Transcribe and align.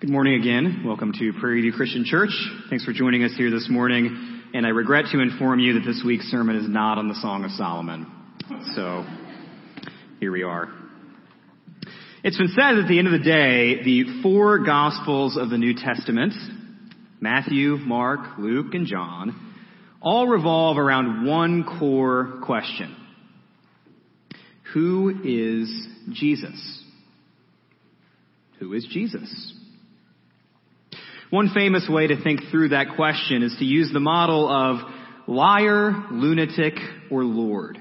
Good 0.00 0.08
morning 0.08 0.40
again. 0.40 0.82
Welcome 0.86 1.12
to 1.18 1.32
Prairie 1.40 1.60
View 1.60 1.74
Christian 1.74 2.06
Church. 2.06 2.30
Thanks 2.70 2.86
for 2.86 2.92
joining 2.94 3.22
us 3.22 3.32
here 3.36 3.50
this 3.50 3.68
morning. 3.68 4.40
And 4.54 4.64
I 4.64 4.70
regret 4.70 5.04
to 5.12 5.20
inform 5.20 5.58
you 5.58 5.74
that 5.74 5.80
this 5.84 6.02
week's 6.02 6.24
sermon 6.28 6.56
is 6.56 6.66
not 6.66 6.96
on 6.96 7.08
the 7.08 7.14
Song 7.16 7.44
of 7.44 7.50
Solomon. 7.50 8.10
So, 8.74 9.04
here 10.18 10.32
we 10.32 10.42
are. 10.42 10.72
It's 12.24 12.38
been 12.38 12.48
said 12.48 12.76
that 12.76 12.84
at 12.84 12.88
the 12.88 12.98
end 12.98 13.08
of 13.08 13.12
the 13.12 13.18
day, 13.18 13.82
the 13.84 14.22
four 14.22 14.60
Gospels 14.64 15.36
of 15.36 15.50
the 15.50 15.58
New 15.58 15.74
Testament, 15.74 16.32
Matthew, 17.20 17.76
Mark, 17.76 18.38
Luke, 18.38 18.72
and 18.72 18.86
John, 18.86 19.54
all 20.00 20.26
revolve 20.26 20.78
around 20.78 21.26
one 21.26 21.62
core 21.78 22.40
question. 22.46 22.96
Who 24.72 25.10
is 25.22 25.70
Jesus? 26.14 26.84
Who 28.60 28.72
is 28.72 28.86
Jesus? 28.90 29.59
One 31.30 31.50
famous 31.54 31.88
way 31.88 32.08
to 32.08 32.20
think 32.20 32.40
through 32.50 32.70
that 32.70 32.96
question 32.96 33.44
is 33.44 33.54
to 33.60 33.64
use 33.64 33.90
the 33.92 34.00
model 34.00 34.48
of 34.48 34.78
liar, 35.28 35.92
lunatic, 36.10 36.74
or 37.08 37.22
Lord. 37.22 37.78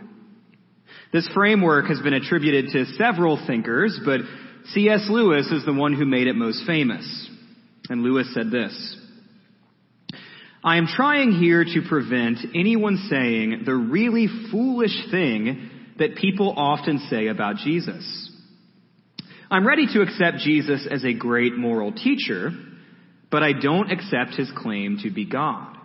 This 1.12 1.28
framework 1.34 1.88
has 1.88 2.00
been 2.00 2.14
attributed 2.14 2.72
to 2.74 2.86
several 2.94 3.44
thinkers, 3.48 4.00
but 4.06 4.22
C.S. 4.74 5.08
Lewis 5.10 5.48
is 5.48 5.66
the 5.66 5.74
one 5.74 5.94
who 5.94 6.06
made 6.06 6.28
it 6.28 6.36
most 6.36 6.64
famous. 6.68 7.30
And 7.90 8.04
Lewis 8.04 8.32
said 8.36 8.52
this, 8.52 8.98
I 10.64 10.78
am 10.78 10.86
trying 10.86 11.32
here 11.32 11.64
to 11.64 11.82
prevent 11.88 12.38
anyone 12.54 12.98
saying 13.10 13.64
the 13.66 13.74
really 13.74 14.28
foolish 14.52 15.10
thing 15.10 15.72
that 15.98 16.18
people 16.18 16.54
often 16.56 17.00
say 17.10 17.28
about 17.28 17.56
Jesus. 17.56 18.30
I'm 19.50 19.66
ready 19.66 19.88
to 19.94 20.02
accept 20.02 20.38
Jesus 20.38 20.88
as 20.90 21.04
a 21.04 21.14
great 21.14 21.56
moral 21.56 21.92
teacher, 21.92 22.52
but 23.32 23.44
I 23.44 23.54
don't 23.54 23.92
accept 23.92 24.36
his 24.36 24.52
claim 24.56 25.00
to 25.04 25.12
be 25.12 25.26
God. 25.26 25.76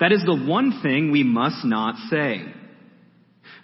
That 0.00 0.12
is 0.12 0.22
the 0.24 0.44
one 0.46 0.80
thing 0.82 1.10
we 1.10 1.22
must 1.22 1.64
not 1.64 1.94
say. 2.10 2.42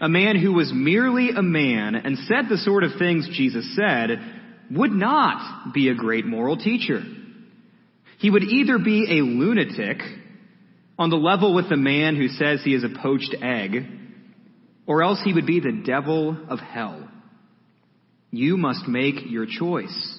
A 0.00 0.08
man 0.08 0.38
who 0.38 0.52
was 0.52 0.72
merely 0.72 1.30
a 1.30 1.42
man 1.42 1.96
and 1.96 2.16
said 2.18 2.44
the 2.48 2.58
sort 2.58 2.84
of 2.84 2.92
things 2.98 3.28
Jesus 3.32 3.76
said 3.76 4.10
would 4.70 4.92
not 4.92 5.72
be 5.74 5.88
a 5.88 5.94
great 5.94 6.24
moral 6.24 6.56
teacher. 6.56 7.02
He 8.18 8.30
would 8.30 8.44
either 8.44 8.78
be 8.78 9.18
a 9.18 9.24
lunatic 9.24 9.98
on 10.98 11.10
the 11.10 11.16
level 11.16 11.54
with 11.54 11.68
the 11.68 11.76
man 11.76 12.16
who 12.16 12.28
says 12.28 12.60
he 12.62 12.74
is 12.74 12.84
a 12.84 13.02
poached 13.02 13.34
egg, 13.40 13.86
or 14.86 15.02
else 15.02 15.20
he 15.24 15.32
would 15.32 15.46
be 15.46 15.60
the 15.60 15.82
devil 15.84 16.36
of 16.48 16.58
hell. 16.58 17.08
You 18.30 18.56
must 18.56 18.86
make 18.88 19.30
your 19.30 19.46
choice. 19.46 20.18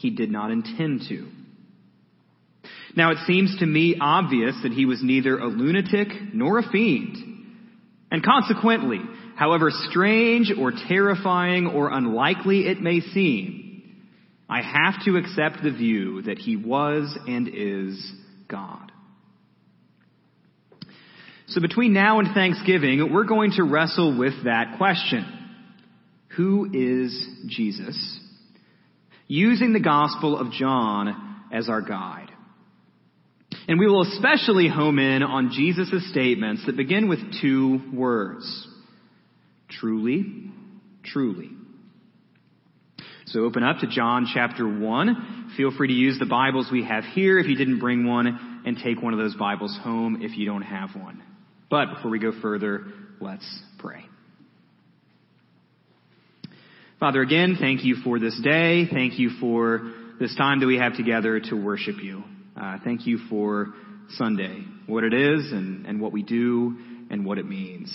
he 0.00 0.10
did 0.10 0.30
not 0.30 0.50
intend 0.50 1.02
to. 1.08 1.28
Now 2.96 3.10
it 3.10 3.18
seems 3.26 3.56
to 3.58 3.66
me 3.66 3.96
obvious 4.00 4.56
that 4.62 4.72
he 4.72 4.86
was 4.86 5.02
neither 5.02 5.38
a 5.38 5.46
lunatic 5.46 6.08
nor 6.32 6.58
a 6.58 6.62
fiend. 6.62 7.16
And 8.10 8.24
consequently, 8.24 9.00
however 9.36 9.70
strange 9.70 10.50
or 10.58 10.72
terrifying 10.88 11.66
or 11.66 11.92
unlikely 11.92 12.66
it 12.66 12.80
may 12.80 13.00
seem, 13.00 13.82
I 14.48 14.62
have 14.62 15.04
to 15.04 15.16
accept 15.16 15.62
the 15.62 15.70
view 15.70 16.22
that 16.22 16.38
he 16.38 16.56
was 16.56 17.16
and 17.28 17.48
is 17.48 18.12
God. 18.48 18.90
So 21.48 21.60
between 21.60 21.92
now 21.92 22.20
and 22.20 22.34
Thanksgiving, 22.34 23.12
we're 23.12 23.24
going 23.24 23.52
to 23.52 23.64
wrestle 23.64 24.18
with 24.18 24.44
that 24.44 24.78
question. 24.78 25.26
Who 26.36 26.70
is 26.72 27.28
Jesus? 27.48 28.20
Using 29.30 29.72
the 29.72 29.80
Gospel 29.80 30.36
of 30.36 30.50
John 30.50 31.46
as 31.52 31.68
our 31.68 31.80
guide. 31.80 32.30
And 33.68 33.78
we 33.78 33.86
will 33.86 34.02
especially 34.02 34.68
home 34.68 34.98
in 34.98 35.22
on 35.22 35.52
Jesus' 35.54 36.10
statements 36.10 36.66
that 36.66 36.76
begin 36.76 37.08
with 37.08 37.20
two 37.40 37.80
words. 37.94 38.66
Truly, 39.70 40.50
truly. 41.04 41.50
So 43.26 43.44
open 43.44 43.62
up 43.62 43.78
to 43.78 43.86
John 43.86 44.26
chapter 44.34 44.66
1. 44.66 45.52
Feel 45.56 45.70
free 45.76 45.86
to 45.86 45.94
use 45.94 46.18
the 46.18 46.26
Bibles 46.26 46.68
we 46.72 46.84
have 46.84 47.04
here 47.04 47.38
if 47.38 47.46
you 47.46 47.54
didn't 47.54 47.78
bring 47.78 48.04
one, 48.04 48.62
and 48.66 48.76
take 48.82 49.00
one 49.00 49.12
of 49.12 49.20
those 49.20 49.36
Bibles 49.36 49.78
home 49.80 50.22
if 50.22 50.36
you 50.36 50.44
don't 50.44 50.62
have 50.62 50.96
one. 50.96 51.22
But 51.70 51.94
before 51.94 52.10
we 52.10 52.18
go 52.18 52.32
further, 52.42 52.86
let's 53.20 53.46
pray. 53.78 54.09
Father, 57.00 57.22
again, 57.22 57.56
thank 57.58 57.82
you 57.82 57.96
for 58.04 58.18
this 58.18 58.38
day. 58.44 58.84
Thank 58.84 59.18
you 59.18 59.30
for 59.40 59.90
this 60.20 60.36
time 60.36 60.60
that 60.60 60.66
we 60.66 60.76
have 60.76 60.98
together 60.98 61.40
to 61.40 61.54
worship 61.54 61.94
you. 62.02 62.22
Uh, 62.54 62.76
thank 62.84 63.06
you 63.06 63.16
for 63.30 63.68
Sunday, 64.18 64.66
what 64.86 65.02
it 65.02 65.14
is 65.14 65.50
and, 65.50 65.86
and 65.86 65.98
what 65.98 66.12
we 66.12 66.22
do 66.22 66.76
and 67.08 67.24
what 67.24 67.38
it 67.38 67.46
means. 67.46 67.90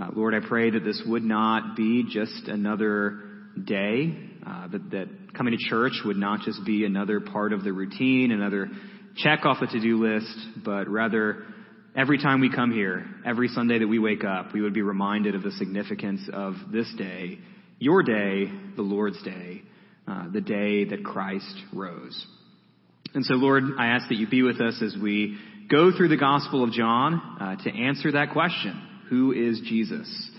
Uh, 0.00 0.10
Lord, 0.14 0.32
I 0.32 0.46
pray 0.46 0.70
that 0.70 0.84
this 0.84 1.02
would 1.04 1.24
not 1.24 1.74
be 1.74 2.04
just 2.08 2.46
another 2.46 3.20
day, 3.64 4.16
uh, 4.46 4.68
that, 4.68 4.90
that 4.92 5.08
coming 5.36 5.58
to 5.58 5.68
church 5.68 5.94
would 6.04 6.16
not 6.16 6.42
just 6.42 6.64
be 6.64 6.84
another 6.84 7.18
part 7.18 7.52
of 7.52 7.64
the 7.64 7.72
routine, 7.72 8.30
another 8.30 8.68
check 9.16 9.44
off 9.44 9.56
the 9.58 9.66
to-do 9.66 10.00
list, 10.00 10.38
but 10.64 10.86
rather 10.86 11.42
every 11.96 12.18
time 12.18 12.40
we 12.40 12.54
come 12.54 12.70
here, 12.70 13.06
every 13.26 13.48
Sunday 13.48 13.80
that 13.80 13.88
we 13.88 13.98
wake 13.98 14.22
up, 14.22 14.54
we 14.54 14.62
would 14.62 14.74
be 14.74 14.82
reminded 14.82 15.34
of 15.34 15.42
the 15.42 15.50
significance 15.50 16.20
of 16.32 16.54
this 16.70 16.86
day 16.96 17.40
your 17.78 18.02
day, 18.02 18.50
the 18.76 18.82
Lord's 18.82 19.22
day, 19.22 19.62
uh, 20.08 20.30
the 20.32 20.40
day 20.40 20.84
that 20.84 21.04
Christ 21.04 21.54
rose. 21.72 22.26
And 23.14 23.24
so, 23.24 23.34
Lord, 23.34 23.64
I 23.78 23.88
ask 23.88 24.08
that 24.08 24.16
you 24.16 24.26
be 24.28 24.42
with 24.42 24.60
us 24.60 24.80
as 24.82 24.96
we 25.00 25.38
go 25.70 25.90
through 25.96 26.08
the 26.08 26.16
Gospel 26.16 26.64
of 26.64 26.72
John 26.72 27.14
uh, 27.40 27.56
to 27.64 27.70
answer 27.70 28.12
that 28.12 28.32
question 28.32 28.80
Who 29.10 29.32
is 29.32 29.60
Jesus? 29.64 30.30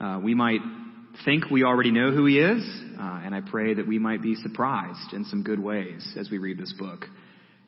Uh, 0.00 0.20
we 0.22 0.34
might 0.34 0.60
think 1.24 1.50
we 1.50 1.62
already 1.62 1.90
know 1.90 2.10
who 2.10 2.26
he 2.26 2.38
is, 2.38 2.62
uh, 2.98 3.22
and 3.24 3.34
I 3.34 3.40
pray 3.40 3.74
that 3.74 3.86
we 3.86 3.98
might 3.98 4.22
be 4.22 4.34
surprised 4.34 5.12
in 5.12 5.24
some 5.24 5.42
good 5.42 5.60
ways 5.60 6.14
as 6.18 6.30
we 6.30 6.38
read 6.38 6.58
this 6.58 6.74
book. 6.78 7.06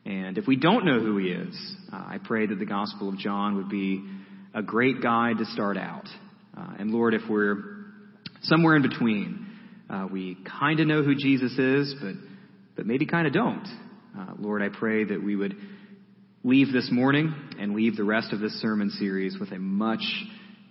And 0.05 0.37
if 0.37 0.47
we 0.47 0.55
don't 0.55 0.85
know 0.85 0.99
who 0.99 1.17
he 1.17 1.27
is, 1.27 1.75
uh, 1.91 1.95
I 1.95 2.19
pray 2.23 2.45
that 2.45 2.59
the 2.59 2.65
Gospel 2.65 3.09
of 3.09 3.17
John 3.17 3.55
would 3.57 3.69
be 3.69 4.03
a 4.53 4.61
great 4.61 5.01
guide 5.01 5.37
to 5.39 5.45
start 5.45 5.77
out. 5.77 6.07
Uh, 6.57 6.75
and 6.79 6.91
Lord, 6.91 7.13
if 7.13 7.21
we're 7.29 7.76
somewhere 8.41 8.75
in 8.75 8.81
between. 8.81 9.45
Uh, 9.89 10.07
we 10.11 10.37
kind 10.59 10.79
of 10.79 10.87
know 10.87 11.03
who 11.03 11.15
Jesus 11.15 11.57
is, 11.57 11.95
but 12.01 12.15
but 12.77 12.85
maybe 12.85 13.05
kind 13.05 13.27
of 13.27 13.33
don't. 13.33 13.67
Uh, 14.17 14.33
Lord, 14.39 14.61
I 14.61 14.69
pray 14.69 15.03
that 15.03 15.21
we 15.21 15.35
would 15.35 15.55
leave 16.43 16.71
this 16.71 16.89
morning 16.91 17.33
and 17.59 17.73
leave 17.73 17.97
the 17.97 18.03
rest 18.03 18.31
of 18.31 18.39
this 18.39 18.53
sermon 18.61 18.91
series 18.91 19.37
with 19.39 19.51
a 19.51 19.59
much 19.59 20.03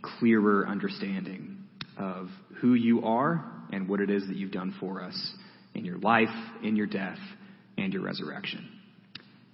clearer 0.00 0.66
understanding 0.66 1.58
of 1.98 2.28
who 2.60 2.74
you 2.74 3.04
are 3.04 3.44
and 3.72 3.88
what 3.88 4.00
it 4.00 4.08
is 4.08 4.26
that 4.28 4.36
you've 4.36 4.52
done 4.52 4.74
for 4.78 5.02
us 5.02 5.32
in 5.74 5.84
your 5.84 5.98
life, 5.98 6.28
in 6.62 6.76
your 6.76 6.86
death, 6.86 7.18
and 7.76 7.92
your 7.92 8.02
resurrection. 8.02 8.68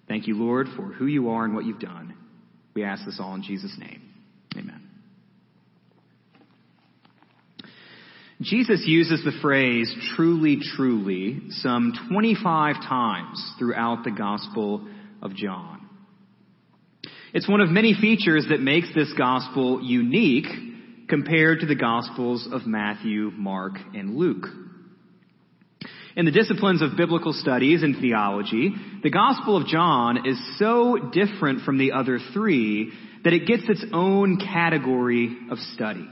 Thank 0.07 0.27
you, 0.27 0.37
Lord, 0.37 0.69
for 0.77 0.83
who 0.83 1.07
you 1.07 1.31
are 1.31 1.45
and 1.45 1.55
what 1.55 1.65
you've 1.65 1.81
done. 1.81 2.15
We 2.75 2.85
ask 2.85 3.05
this 3.05 3.19
all 3.21 3.35
in 3.35 3.43
Jesus' 3.43 3.77
name. 3.79 4.03
Amen. 4.57 4.83
Jesus 8.43 8.83
uses 8.87 9.25
the 9.25 9.39
phrase 9.41 9.95
truly, 10.17 10.59
truly 10.75 11.41
some 11.51 11.93
25 12.11 12.77
times 12.77 13.55
throughout 13.59 14.05
the 14.05 14.11
Gospel 14.11 14.87
of 15.23 15.35
John. 15.35 15.89
It's 17.35 17.49
one 17.49 17.61
of 17.61 17.71
many 17.71 17.95
features 17.95 18.47
that 18.51 18.61
makes 18.61 18.89
this 18.95 19.13
Gospel 19.17 19.81
unique 19.83 20.47
compared 21.09 21.61
to 21.61 21.67
the 21.67 21.75
Gospels 21.75 22.49
of 22.51 22.67
Matthew, 22.67 23.31
Mark, 23.35 23.75
and 23.95 24.17
Luke. 24.17 24.47
In 26.15 26.27
the 26.27 26.31
disciplines 26.31 26.83
of 26.83 26.97
biblical 26.97 27.33
studies 27.33 27.83
and 27.83 27.97
theology, 28.01 28.75
the 29.03 29.11
Gospel 29.11 29.57
of 29.57 29.67
John 29.67 30.27
is 30.27 30.59
so 30.59 30.99
different 31.13 31.63
from 31.63 31.79
the 31.79 31.93
other 31.93 32.19
three 32.33 32.93
that 33.25 33.33
it 33.33 33.47
gets 33.47 33.63
its 33.69 33.85
own 33.93 34.39
category 34.39 35.37
of 35.51 35.59
study. 35.59 36.07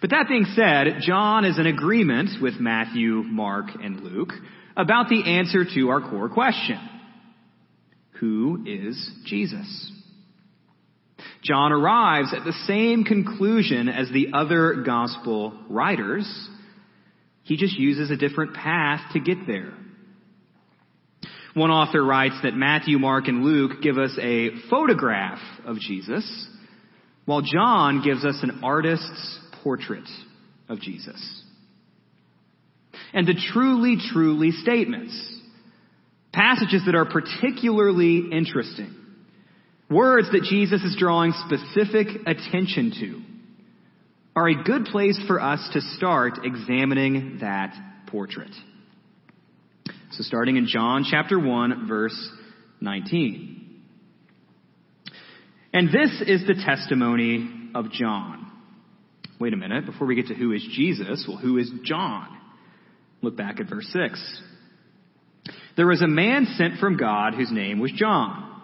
But 0.00 0.10
that 0.10 0.28
being 0.28 0.46
said, 0.54 1.00
John 1.00 1.44
is 1.44 1.58
in 1.58 1.66
agreement 1.66 2.42
with 2.42 2.60
Matthew, 2.60 3.22
Mark, 3.22 3.66
and 3.82 4.00
Luke 4.00 4.32
about 4.76 5.08
the 5.08 5.38
answer 5.38 5.64
to 5.74 5.88
our 5.88 6.00
core 6.00 6.28
question. 6.28 6.78
Who 8.20 8.64
is 8.66 9.10
Jesus? 9.24 9.92
John 11.42 11.72
arrives 11.72 12.34
at 12.34 12.44
the 12.44 12.52
same 12.66 13.04
conclusion 13.04 13.88
as 13.88 14.10
the 14.10 14.28
other 14.34 14.82
gospel 14.84 15.58
writers. 15.68 16.26
He 17.44 17.56
just 17.56 17.78
uses 17.78 18.10
a 18.10 18.16
different 18.16 18.54
path 18.54 19.00
to 19.12 19.20
get 19.20 19.46
there. 19.46 19.72
One 21.54 21.70
author 21.70 22.04
writes 22.04 22.34
that 22.42 22.54
Matthew, 22.54 22.98
Mark, 22.98 23.28
and 23.28 23.42
Luke 23.42 23.80
give 23.80 23.96
us 23.96 24.16
a 24.20 24.50
photograph 24.68 25.38
of 25.64 25.78
Jesus, 25.78 26.48
while 27.24 27.40
John 27.40 28.02
gives 28.04 28.26
us 28.26 28.38
an 28.42 28.60
artist's 28.62 29.40
portrait 29.66 30.08
of 30.68 30.78
Jesus. 30.78 31.42
And 33.12 33.26
the 33.26 33.34
truly, 33.52 33.96
truly 34.12 34.52
statements, 34.52 35.12
passages 36.32 36.82
that 36.86 36.94
are 36.94 37.04
particularly 37.04 38.28
interesting, 38.30 38.94
words 39.90 40.30
that 40.30 40.44
Jesus 40.48 40.82
is 40.84 40.94
drawing 40.96 41.32
specific 41.48 42.06
attention 42.28 42.92
to, 43.00 43.22
are 44.36 44.48
a 44.48 44.62
good 44.62 44.84
place 44.84 45.18
for 45.26 45.40
us 45.40 45.68
to 45.72 45.80
start 45.80 46.34
examining 46.44 47.38
that 47.40 47.74
portrait. 48.06 48.52
So 50.12 50.22
starting 50.22 50.58
in 50.58 50.68
John 50.68 51.04
chapter 51.10 51.40
1 51.40 51.88
verse 51.88 52.30
19. 52.80 53.82
And 55.72 55.88
this 55.88 56.22
is 56.24 56.46
the 56.46 56.54
testimony 56.54 57.70
of 57.74 57.90
John. 57.90 58.45
Wait 59.38 59.52
a 59.52 59.56
minute, 59.56 59.84
before 59.86 60.06
we 60.06 60.14
get 60.14 60.28
to 60.28 60.34
who 60.34 60.52
is 60.52 60.66
Jesus, 60.72 61.24
well, 61.28 61.36
who 61.36 61.58
is 61.58 61.70
John? 61.84 62.28
Look 63.22 63.36
back 63.36 63.60
at 63.60 63.68
verse 63.68 63.88
6. 63.92 64.42
There 65.76 65.86
was 65.86 66.00
a 66.00 66.06
man 66.06 66.46
sent 66.56 66.78
from 66.78 66.96
God 66.96 67.34
whose 67.34 67.52
name 67.52 67.78
was 67.78 67.92
John. 67.94 68.60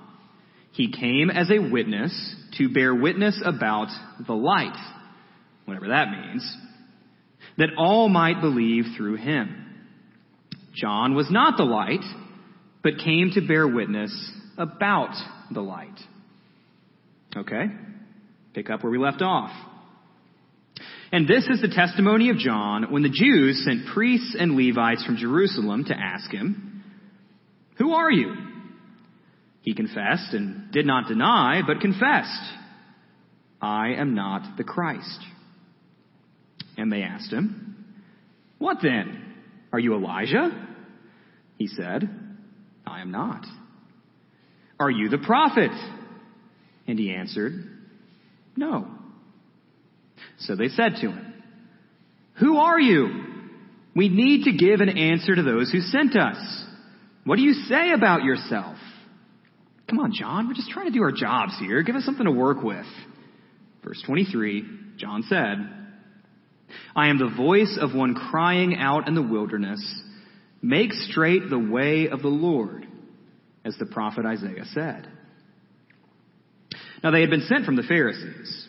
He 0.72 0.90
came 0.90 1.28
as 1.30 1.50
a 1.50 1.58
witness 1.58 2.34
to 2.56 2.72
bear 2.72 2.94
witness 2.94 3.40
about 3.44 3.88
the 4.26 4.32
light, 4.32 4.76
whatever 5.66 5.88
that 5.88 6.10
means, 6.10 6.56
that 7.58 7.70
all 7.76 8.08
might 8.08 8.40
believe 8.40 8.84
through 8.96 9.16
him. 9.16 9.58
John 10.74 11.14
was 11.14 11.30
not 11.30 11.58
the 11.58 11.64
light, 11.64 12.04
but 12.82 12.98
came 13.04 13.30
to 13.34 13.46
bear 13.46 13.68
witness 13.68 14.12
about 14.56 15.14
the 15.52 15.60
light. 15.60 15.98
Okay? 17.36 17.66
Pick 18.54 18.70
up 18.70 18.82
where 18.82 18.90
we 18.90 18.98
left 18.98 19.20
off. 19.20 19.50
And 21.12 21.28
this 21.28 21.46
is 21.46 21.60
the 21.60 21.68
testimony 21.68 22.30
of 22.30 22.38
John 22.38 22.90
when 22.90 23.02
the 23.02 23.10
Jews 23.10 23.62
sent 23.66 23.86
priests 23.94 24.34
and 24.38 24.56
Levites 24.56 25.04
from 25.04 25.18
Jerusalem 25.18 25.84
to 25.84 25.94
ask 25.94 26.30
him, 26.30 26.82
Who 27.76 27.92
are 27.92 28.10
you? 28.10 28.34
He 29.60 29.74
confessed 29.74 30.32
and 30.32 30.72
did 30.72 30.86
not 30.86 31.08
deny, 31.08 31.60
but 31.66 31.80
confessed, 31.80 32.42
I 33.60 33.90
am 33.90 34.14
not 34.14 34.56
the 34.56 34.64
Christ. 34.64 35.20
And 36.78 36.90
they 36.90 37.02
asked 37.02 37.30
him, 37.30 37.94
What 38.58 38.78
then? 38.82 39.34
Are 39.70 39.78
you 39.78 39.94
Elijah? 39.94 40.68
He 41.58 41.66
said, 41.66 42.08
I 42.86 43.02
am 43.02 43.10
not. 43.10 43.44
Are 44.80 44.90
you 44.90 45.10
the 45.10 45.18
prophet? 45.18 45.70
And 46.88 46.98
he 46.98 47.14
answered, 47.14 47.52
No. 48.56 48.88
So 50.38 50.56
they 50.56 50.68
said 50.68 50.96
to 51.00 51.10
him, 51.10 51.34
Who 52.40 52.56
are 52.56 52.80
you? 52.80 53.24
We 53.94 54.08
need 54.08 54.44
to 54.44 54.52
give 54.52 54.80
an 54.80 54.88
answer 54.88 55.34
to 55.34 55.42
those 55.42 55.70
who 55.70 55.80
sent 55.80 56.16
us. 56.16 56.64
What 57.24 57.36
do 57.36 57.42
you 57.42 57.52
say 57.52 57.92
about 57.92 58.24
yourself? 58.24 58.76
Come 59.88 59.98
on, 60.00 60.12
John, 60.12 60.48
we're 60.48 60.54
just 60.54 60.70
trying 60.70 60.86
to 60.86 60.92
do 60.92 61.02
our 61.02 61.12
jobs 61.12 61.52
here. 61.60 61.82
Give 61.82 61.96
us 61.96 62.04
something 62.04 62.24
to 62.24 62.32
work 62.32 62.62
with. 62.62 62.86
Verse 63.84 64.02
23, 64.06 64.64
John 64.96 65.22
said, 65.28 65.58
I 66.96 67.08
am 67.08 67.18
the 67.18 67.34
voice 67.36 67.78
of 67.80 67.94
one 67.94 68.14
crying 68.14 68.76
out 68.78 69.08
in 69.08 69.14
the 69.14 69.22
wilderness, 69.22 69.84
make 70.62 70.92
straight 70.92 71.50
the 71.50 71.58
way 71.58 72.08
of 72.08 72.22
the 72.22 72.28
Lord, 72.28 72.86
as 73.64 73.76
the 73.78 73.86
prophet 73.86 74.24
Isaiah 74.24 74.64
said. 74.72 75.08
Now 77.02 77.10
they 77.10 77.20
had 77.20 77.30
been 77.30 77.42
sent 77.42 77.66
from 77.66 77.76
the 77.76 77.82
Pharisees. 77.82 78.68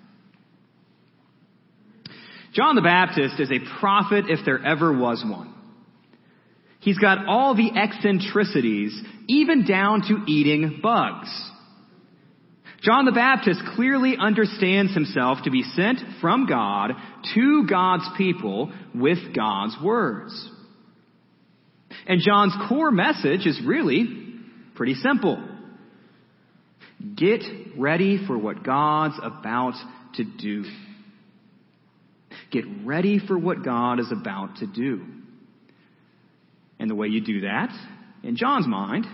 John 2.53 2.75
the 2.75 2.81
Baptist 2.81 3.39
is 3.39 3.49
a 3.49 3.79
prophet 3.79 4.25
if 4.27 4.39
there 4.45 4.63
ever 4.63 4.97
was 4.97 5.23
one. 5.25 5.53
He's 6.81 6.97
got 6.97 7.27
all 7.27 7.55
the 7.55 7.71
eccentricities, 7.75 8.99
even 9.27 9.65
down 9.65 10.01
to 10.01 10.23
eating 10.27 10.79
bugs. 10.81 11.29
John 12.81 13.05
the 13.05 13.11
Baptist 13.11 13.61
clearly 13.75 14.15
understands 14.19 14.93
himself 14.93 15.37
to 15.43 15.51
be 15.51 15.61
sent 15.61 15.99
from 16.19 16.47
God 16.47 16.93
to 17.35 17.67
God's 17.69 18.05
people 18.17 18.73
with 18.95 19.35
God's 19.35 19.77
words. 19.83 20.49
And 22.07 22.19
John's 22.19 22.55
core 22.67 22.89
message 22.89 23.45
is 23.45 23.61
really 23.63 24.07
pretty 24.75 24.95
simple. 24.95 25.47
Get 27.15 27.41
ready 27.77 28.25
for 28.25 28.37
what 28.37 28.63
God's 28.63 29.19
about 29.21 29.75
to 30.15 30.23
do. 30.23 30.65
Get 32.51 32.65
ready 32.83 33.19
for 33.19 33.37
what 33.37 33.63
God 33.63 33.99
is 33.99 34.11
about 34.11 34.57
to 34.57 34.67
do. 34.67 35.05
And 36.79 36.89
the 36.89 36.95
way 36.95 37.07
you 37.07 37.21
do 37.21 37.41
that, 37.41 37.69
in 38.23 38.35
John's 38.35 38.67
mind, 38.67 39.05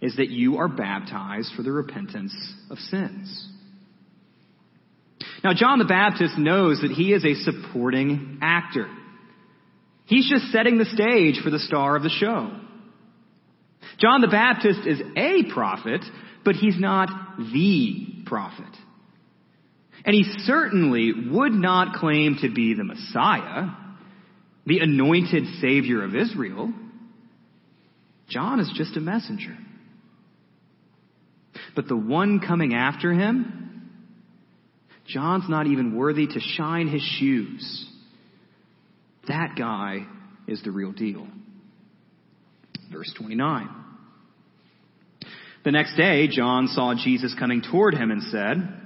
is 0.00 0.16
that 0.16 0.28
you 0.28 0.58
are 0.58 0.68
baptized 0.68 1.52
for 1.56 1.62
the 1.62 1.72
repentance 1.72 2.34
of 2.70 2.78
sins. 2.78 3.48
Now, 5.42 5.52
John 5.54 5.78
the 5.78 5.84
Baptist 5.84 6.36
knows 6.36 6.80
that 6.82 6.90
he 6.90 7.12
is 7.12 7.24
a 7.24 7.34
supporting 7.34 8.40
actor. 8.42 8.88
He's 10.06 10.28
just 10.28 10.52
setting 10.52 10.78
the 10.78 10.84
stage 10.84 11.42
for 11.42 11.50
the 11.50 11.58
star 11.58 11.96
of 11.96 12.02
the 12.02 12.10
show. 12.10 12.50
John 13.98 14.20
the 14.20 14.28
Baptist 14.28 14.80
is 14.86 15.00
a 15.16 15.52
prophet, 15.52 16.04
but 16.44 16.56
he's 16.56 16.78
not 16.78 17.08
the 17.38 18.24
prophet. 18.26 18.72
And 20.06 20.14
he 20.14 20.22
certainly 20.44 21.12
would 21.32 21.52
not 21.52 21.94
claim 21.94 22.38
to 22.40 22.48
be 22.48 22.74
the 22.74 22.84
Messiah, 22.84 23.70
the 24.64 24.78
anointed 24.78 25.44
Savior 25.60 26.04
of 26.04 26.14
Israel. 26.14 26.72
John 28.28 28.60
is 28.60 28.72
just 28.76 28.96
a 28.96 29.00
messenger. 29.00 29.56
But 31.74 31.88
the 31.88 31.96
one 31.96 32.38
coming 32.38 32.72
after 32.72 33.12
him, 33.12 33.90
John's 35.08 35.48
not 35.48 35.66
even 35.66 35.96
worthy 35.96 36.28
to 36.28 36.40
shine 36.40 36.86
his 36.86 37.02
shoes. 37.02 37.86
That 39.26 39.56
guy 39.58 40.06
is 40.46 40.62
the 40.62 40.70
real 40.70 40.92
deal. 40.92 41.26
Verse 42.92 43.12
29. 43.18 43.68
The 45.64 45.72
next 45.72 45.96
day, 45.96 46.28
John 46.28 46.68
saw 46.68 46.94
Jesus 46.94 47.34
coming 47.36 47.60
toward 47.60 47.94
him 47.94 48.12
and 48.12 48.22
said, 48.22 48.85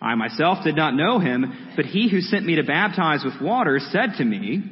I 0.00 0.14
myself 0.14 0.58
did 0.64 0.76
not 0.76 0.94
know 0.94 1.18
him, 1.18 1.72
but 1.76 1.86
he 1.86 2.10
who 2.10 2.20
sent 2.20 2.44
me 2.44 2.56
to 2.56 2.62
baptize 2.62 3.24
with 3.24 3.40
water 3.40 3.78
said 3.78 4.14
to 4.18 4.24
me, 4.24 4.62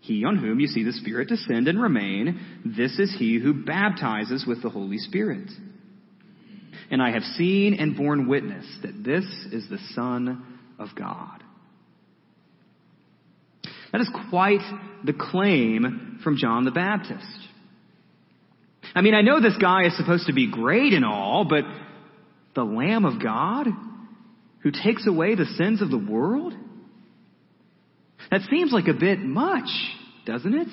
He 0.00 0.24
on 0.24 0.38
whom 0.38 0.60
you 0.60 0.66
see 0.66 0.82
the 0.82 0.92
Spirit 0.92 1.28
descend 1.28 1.68
and 1.68 1.80
remain, 1.80 2.40
this 2.64 2.98
is 2.98 3.14
he 3.18 3.38
who 3.38 3.64
baptizes 3.64 4.46
with 4.46 4.62
the 4.62 4.70
Holy 4.70 4.98
Spirit. 4.98 5.50
And 6.90 7.02
I 7.02 7.12
have 7.12 7.22
seen 7.22 7.74
and 7.74 7.96
borne 7.96 8.26
witness 8.28 8.66
that 8.82 9.04
this 9.04 9.24
is 9.52 9.68
the 9.68 9.78
Son 9.94 10.58
of 10.78 10.88
God. 10.96 11.42
That 13.92 14.00
is 14.00 14.10
quite 14.30 14.60
the 15.04 15.12
claim 15.12 16.20
from 16.24 16.36
John 16.36 16.64
the 16.64 16.70
Baptist. 16.70 17.26
I 18.94 19.02
mean, 19.02 19.14
I 19.14 19.22
know 19.22 19.40
this 19.40 19.56
guy 19.60 19.86
is 19.86 19.96
supposed 19.96 20.26
to 20.26 20.32
be 20.32 20.50
great 20.50 20.92
and 20.92 21.04
all, 21.04 21.44
but 21.44 21.64
the 22.54 22.64
Lamb 22.64 23.04
of 23.04 23.22
God 23.22 23.66
who 24.62 24.70
takes 24.70 25.06
away 25.06 25.34
the 25.34 25.46
sins 25.46 25.82
of 25.82 25.90
the 25.90 25.98
world? 25.98 26.54
That 28.30 28.42
seems 28.50 28.72
like 28.72 28.88
a 28.88 28.94
bit 28.94 29.18
much, 29.18 29.68
doesn't 30.26 30.54
it? 30.54 30.68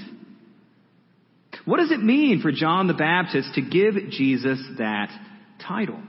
What 1.65 1.77
does 1.77 1.91
it 1.91 2.01
mean 2.01 2.41
for 2.41 2.51
John 2.51 2.88
the 2.88 2.94
Baptist 2.94 3.56
to 3.56 3.62
give 3.62 3.96
Jesus 4.12 4.60
that 4.77 5.10
title? 5.65 6.01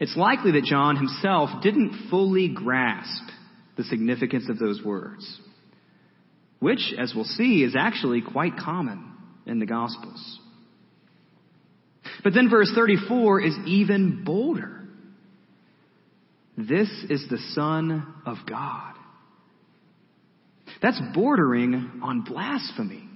It's 0.00 0.16
likely 0.16 0.52
that 0.52 0.64
John 0.64 0.96
himself 0.96 1.62
didn't 1.62 2.08
fully 2.10 2.48
grasp 2.48 3.22
the 3.76 3.84
significance 3.84 4.48
of 4.48 4.58
those 4.58 4.82
words, 4.84 5.40
which, 6.60 6.92
as 6.96 7.12
we'll 7.14 7.24
see, 7.24 7.64
is 7.64 7.74
actually 7.76 8.22
quite 8.22 8.56
common 8.56 9.12
in 9.46 9.58
the 9.58 9.66
Gospels. 9.66 10.40
But 12.22 12.34
then 12.34 12.50
verse 12.50 12.70
34 12.74 13.40
is 13.42 13.54
even 13.66 14.22
bolder. 14.24 14.77
This 16.58 16.88
is 17.08 17.24
the 17.30 17.38
Son 17.52 18.04
of 18.26 18.38
God. 18.48 18.94
That's 20.82 21.00
bordering 21.14 22.00
on 22.02 22.22
blasphemy. 22.22 23.08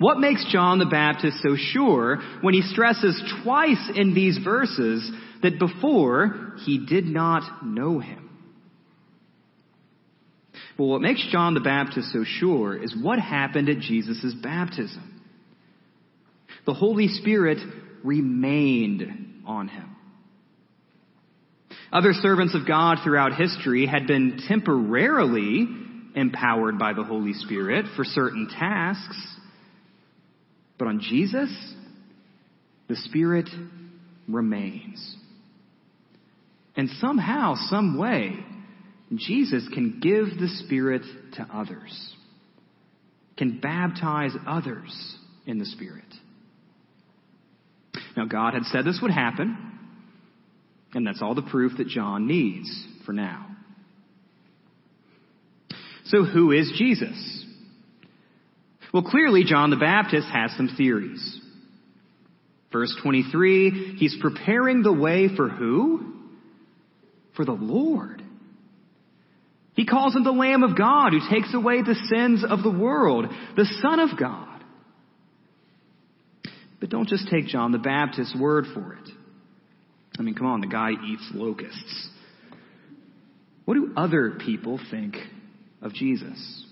What 0.00 0.18
makes 0.18 0.44
John 0.50 0.80
the 0.80 0.86
Baptist 0.86 1.36
so 1.42 1.54
sure 1.56 2.20
when 2.40 2.54
he 2.54 2.62
stresses 2.62 3.22
twice 3.44 3.90
in 3.94 4.14
these 4.14 4.36
verses 4.42 5.08
that 5.42 5.60
before 5.60 6.54
he 6.64 6.84
did 6.84 7.06
not 7.06 7.64
know 7.64 8.00
him? 8.00 8.30
Well, 10.76 10.88
what 10.88 11.00
makes 11.02 11.26
John 11.30 11.54
the 11.54 11.60
Baptist 11.60 12.12
so 12.12 12.24
sure 12.24 12.76
is 12.82 12.96
what 13.00 13.20
happened 13.20 13.68
at 13.68 13.78
Jesus' 13.78 14.34
baptism. 14.42 15.22
The 16.66 16.74
Holy 16.74 17.06
Spirit 17.06 17.58
remained 18.02 19.44
on 19.46 19.68
him. 19.68 19.95
Other 21.92 22.12
servants 22.12 22.54
of 22.54 22.66
God 22.66 22.98
throughout 23.02 23.34
history 23.34 23.86
had 23.86 24.06
been 24.06 24.40
temporarily 24.48 25.66
empowered 26.14 26.78
by 26.78 26.92
the 26.92 27.04
Holy 27.04 27.32
Spirit 27.34 27.86
for 27.94 28.04
certain 28.04 28.48
tasks. 28.48 29.36
But 30.78 30.88
on 30.88 31.00
Jesus, 31.00 31.50
the 32.88 32.96
Spirit 32.96 33.48
remains. 34.28 35.16
And 36.76 36.90
somehow, 37.00 37.54
some 37.68 37.98
way, 37.98 38.34
Jesus 39.14 39.66
can 39.72 40.00
give 40.00 40.38
the 40.38 40.48
Spirit 40.64 41.02
to 41.34 41.46
others, 41.52 42.14
can 43.36 43.60
baptize 43.60 44.32
others 44.46 45.16
in 45.46 45.58
the 45.58 45.66
Spirit. 45.66 46.04
Now, 48.16 48.24
God 48.26 48.54
had 48.54 48.64
said 48.64 48.84
this 48.84 48.98
would 49.00 49.10
happen, 49.10 49.65
and 50.96 51.06
that's 51.06 51.20
all 51.20 51.34
the 51.34 51.42
proof 51.42 51.72
that 51.76 51.88
John 51.88 52.26
needs 52.26 52.70
for 53.04 53.12
now. 53.12 53.46
So 56.06 56.24
who 56.24 56.52
is 56.52 56.72
Jesus? 56.78 57.44
Well, 58.94 59.02
clearly 59.02 59.44
John 59.44 59.68
the 59.68 59.76
Baptist 59.76 60.26
has 60.32 60.52
some 60.56 60.70
theories. 60.74 61.40
Verse 62.72 62.96
23, 63.02 63.96
he's 63.98 64.16
preparing 64.22 64.82
the 64.82 64.92
way 64.92 65.28
for 65.36 65.50
who? 65.50 66.14
For 67.36 67.44
the 67.44 67.52
Lord. 67.52 68.22
He 69.74 69.84
calls 69.84 70.16
him 70.16 70.24
the 70.24 70.30
Lamb 70.30 70.62
of 70.62 70.78
God 70.78 71.12
who 71.12 71.20
takes 71.30 71.52
away 71.52 71.82
the 71.82 72.00
sins 72.10 72.42
of 72.48 72.62
the 72.62 72.70
world, 72.70 73.26
the 73.54 73.66
Son 73.82 74.00
of 74.00 74.18
God. 74.18 74.64
But 76.80 76.88
don't 76.88 77.08
just 77.08 77.28
take 77.28 77.48
John 77.48 77.72
the 77.72 77.78
Baptist's 77.78 78.34
word 78.34 78.64
for 78.72 78.94
it. 78.94 79.10
I 80.18 80.22
mean, 80.22 80.34
come 80.34 80.46
on, 80.46 80.60
the 80.60 80.66
guy 80.66 80.90
eats 80.90 81.30
locusts. 81.34 82.08
What 83.64 83.74
do 83.74 83.92
other 83.96 84.38
people 84.44 84.80
think 84.90 85.16
of 85.82 85.92
Jesus. 85.92 86.64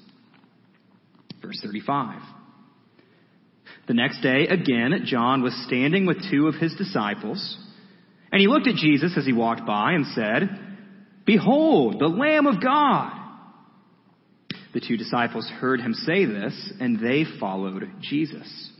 Verse 1.43 1.61
35. 1.63 2.21
The 3.87 3.95
next 3.95 4.21
day, 4.21 4.47
again, 4.47 5.03
John 5.05 5.43
was 5.43 5.55
standing 5.67 6.07
with 6.07 6.31
two 6.31 6.49
of 6.49 6.55
his 6.55 6.75
disciples, 6.75 7.59
and 8.33 8.41
he 8.41 8.49
looked 8.49 8.67
at 8.67 8.77
Jesus 8.77 9.15
as 9.17 9.27
he 9.27 9.33
walked 9.33 9.67
by 9.67 9.93
and 9.93 10.07
said, 10.07 10.59
Behold, 11.27 11.99
the 11.99 12.09
Lamb 12.09 12.47
of 12.47 12.63
God. 12.63 13.21
The 14.73 14.81
two 14.81 14.97
disciples 14.97 15.49
heard 15.49 15.81
him 15.81 15.95
say 15.95 16.25
this, 16.25 16.73
and 16.81 16.99
they 16.99 17.25
followed 17.39 17.89
Jesus. 18.01 18.71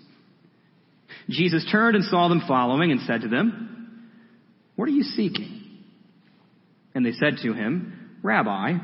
Jesus 1.29 1.67
turned 1.71 1.97
and 1.97 2.05
saw 2.05 2.29
them 2.29 2.43
following 2.49 2.91
and 2.91 3.01
said 3.03 3.21
to 3.21 3.29
them, 3.29 3.84
What 4.77 4.89
are 4.89 4.93
you 4.93 5.03
seeking? 5.03 5.63
And 6.95 7.05
they 7.05 7.13
said 7.13 7.39
to 7.43 7.53
him, 7.53 8.19
Rabbi, 8.23 8.75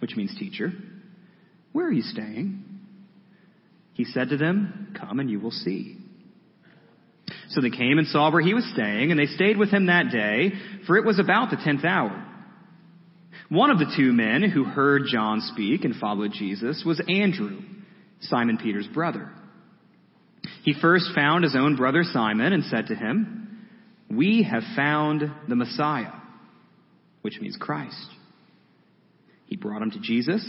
which 0.00 0.16
means 0.16 0.34
teacher, 0.38 0.72
where 1.72 1.86
are 1.86 1.92
you 1.92 2.02
staying? 2.02 2.64
He 3.94 4.04
said 4.04 4.30
to 4.30 4.36
them, 4.36 4.94
Come 4.98 5.20
and 5.20 5.30
you 5.30 5.40
will 5.40 5.50
see. 5.50 5.96
So 7.50 7.60
they 7.60 7.70
came 7.70 7.98
and 7.98 8.06
saw 8.06 8.30
where 8.30 8.42
he 8.42 8.54
was 8.54 8.70
staying, 8.72 9.10
and 9.10 9.18
they 9.18 9.26
stayed 9.26 9.56
with 9.56 9.70
him 9.70 9.86
that 9.86 10.10
day, 10.10 10.52
for 10.86 10.96
it 10.96 11.04
was 11.04 11.18
about 11.18 11.50
the 11.50 11.56
tenth 11.56 11.84
hour. 11.84 12.24
One 13.48 13.70
of 13.70 13.78
the 13.78 13.92
two 13.96 14.12
men 14.12 14.42
who 14.42 14.64
heard 14.64 15.04
John 15.10 15.40
speak 15.40 15.84
and 15.84 15.96
followed 15.96 16.32
Jesus 16.32 16.82
was 16.84 17.00
Andrew, 17.08 17.60
Simon 18.20 18.58
Peter's 18.58 18.86
brother. 18.86 19.30
He 20.64 20.74
first 20.80 21.10
found 21.14 21.44
his 21.44 21.56
own 21.56 21.76
brother 21.76 22.02
Simon 22.04 22.52
and 22.52 22.64
said 22.64 22.88
to 22.88 22.94
him, 22.94 23.47
We 24.10 24.42
have 24.50 24.62
found 24.74 25.30
the 25.48 25.56
Messiah, 25.56 26.12
which 27.22 27.40
means 27.40 27.56
Christ. 27.60 28.08
He 29.46 29.56
brought 29.56 29.82
him 29.82 29.90
to 29.92 30.00
Jesus. 30.00 30.44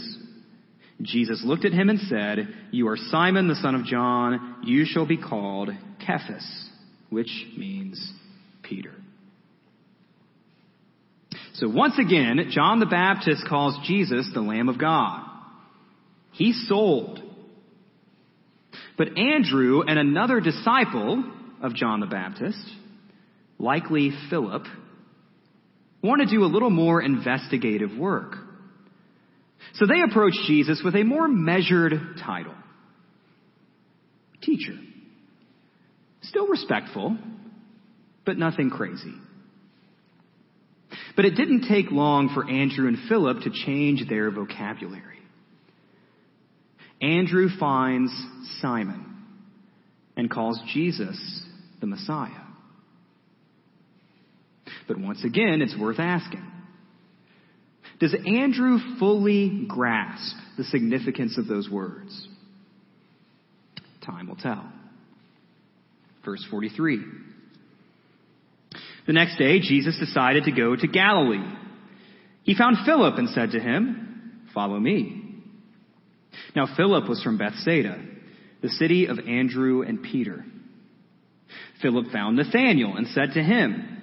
Jesus 1.02 1.42
looked 1.44 1.64
at 1.64 1.72
him 1.72 1.88
and 1.88 1.98
said, 2.00 2.48
You 2.70 2.88
are 2.88 2.96
Simon 2.96 3.48
the 3.48 3.54
son 3.54 3.74
of 3.74 3.84
John. 3.84 4.62
You 4.64 4.84
shall 4.84 5.06
be 5.06 5.16
called 5.16 5.70
Cephas, 6.06 6.70
which 7.08 7.46
means 7.56 8.12
Peter. 8.62 8.92
So 11.54 11.68
once 11.68 11.98
again, 11.98 12.50
John 12.50 12.80
the 12.80 12.86
Baptist 12.86 13.46
calls 13.48 13.76
Jesus 13.86 14.30
the 14.32 14.40
Lamb 14.40 14.68
of 14.68 14.78
God. 14.78 15.26
He 16.32 16.52
sold. 16.52 17.20
But 18.96 19.18
Andrew 19.18 19.82
and 19.82 19.98
another 19.98 20.40
disciple 20.40 21.24
of 21.62 21.74
John 21.74 22.00
the 22.00 22.06
Baptist, 22.06 22.64
likely 23.60 24.10
Philip, 24.30 24.64
want 26.02 26.22
to 26.22 26.26
do 26.26 26.44
a 26.44 26.46
little 26.46 26.70
more 26.70 27.02
investigative 27.02 27.96
work. 27.96 28.34
So 29.74 29.86
they 29.86 30.00
approach 30.02 30.32
Jesus 30.46 30.80
with 30.84 30.96
a 30.96 31.04
more 31.04 31.28
measured 31.28 31.92
title. 32.24 32.54
Teacher. 34.42 34.76
Still 36.22 36.48
respectful, 36.48 37.16
but 38.24 38.38
nothing 38.38 38.70
crazy. 38.70 39.14
But 41.14 41.26
it 41.26 41.34
didn't 41.34 41.68
take 41.68 41.90
long 41.90 42.30
for 42.34 42.48
Andrew 42.48 42.88
and 42.88 42.96
Philip 43.08 43.42
to 43.42 43.50
change 43.50 44.08
their 44.08 44.30
vocabulary. 44.30 45.18
Andrew 47.02 47.48
finds 47.58 48.12
Simon 48.60 49.06
and 50.16 50.30
calls 50.30 50.60
Jesus 50.72 51.42
the 51.80 51.86
Messiah. 51.86 52.49
But 54.90 54.98
once 54.98 55.22
again, 55.22 55.62
it's 55.62 55.78
worth 55.78 56.00
asking. 56.00 56.44
Does 58.00 58.12
Andrew 58.26 58.78
fully 58.98 59.66
grasp 59.68 60.34
the 60.58 60.64
significance 60.64 61.38
of 61.38 61.46
those 61.46 61.70
words? 61.70 62.26
Time 64.04 64.26
will 64.26 64.34
tell. 64.34 64.68
Verse 66.24 66.44
43. 66.50 67.04
The 69.06 69.12
next 69.12 69.38
day, 69.38 69.60
Jesus 69.60 69.96
decided 69.96 70.42
to 70.46 70.50
go 70.50 70.74
to 70.74 70.88
Galilee. 70.88 71.54
He 72.42 72.56
found 72.56 72.84
Philip 72.84 73.16
and 73.16 73.28
said 73.28 73.52
to 73.52 73.60
him, 73.60 74.48
Follow 74.52 74.80
me. 74.80 75.36
Now, 76.56 76.66
Philip 76.76 77.08
was 77.08 77.22
from 77.22 77.38
Bethsaida, 77.38 77.96
the 78.60 78.70
city 78.70 79.06
of 79.06 79.20
Andrew 79.20 79.82
and 79.82 80.02
Peter. 80.02 80.44
Philip 81.80 82.06
found 82.12 82.38
Nathanael 82.38 82.96
and 82.96 83.06
said 83.06 83.34
to 83.34 83.40
him, 83.40 83.98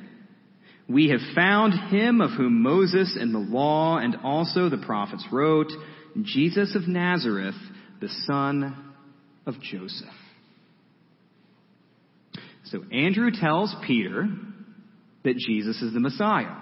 we 0.89 1.10
have 1.10 1.20
found 1.36 1.74
him 1.91 2.22
of 2.22 2.32
whom 2.32 2.62
Moses 2.62 3.17
and 3.20 3.34
the 3.34 3.39
law 3.39 3.98
and 3.98 4.15
also 4.24 4.70
the 4.70 4.77
prophets 4.77 5.25
wrote, 5.32 5.72
Jesus 6.22 6.75
of 6.75 6.88
Nazareth, 6.88 7.56
the 8.00 8.10
son 8.25 8.94
of 9.46 9.56
Joseph. 9.62 10.08
So 12.65 12.84
Andrew 12.91 13.32
tells 13.32 13.75
Peter 13.86 14.27
that 15.24 15.38
Jesus 15.38 15.82
is 15.82 15.94
the 15.94 16.00
Messiah. 16.00 16.56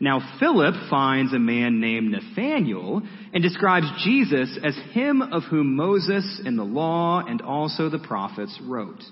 Now 0.00 0.20
Philip 0.38 0.74
finds 0.88 1.32
a 1.32 1.38
man 1.38 1.80
named 1.80 2.12
Nathanael 2.12 3.02
and 3.32 3.42
describes 3.42 3.86
Jesus 4.04 4.56
as 4.62 4.76
him 4.92 5.22
of 5.22 5.42
whom 5.44 5.74
Moses 5.74 6.40
and 6.44 6.56
the 6.56 6.64
law 6.64 7.22
and 7.26 7.42
also 7.42 7.88
the 7.88 7.98
prophets 7.98 8.56
wrote. 8.62 9.02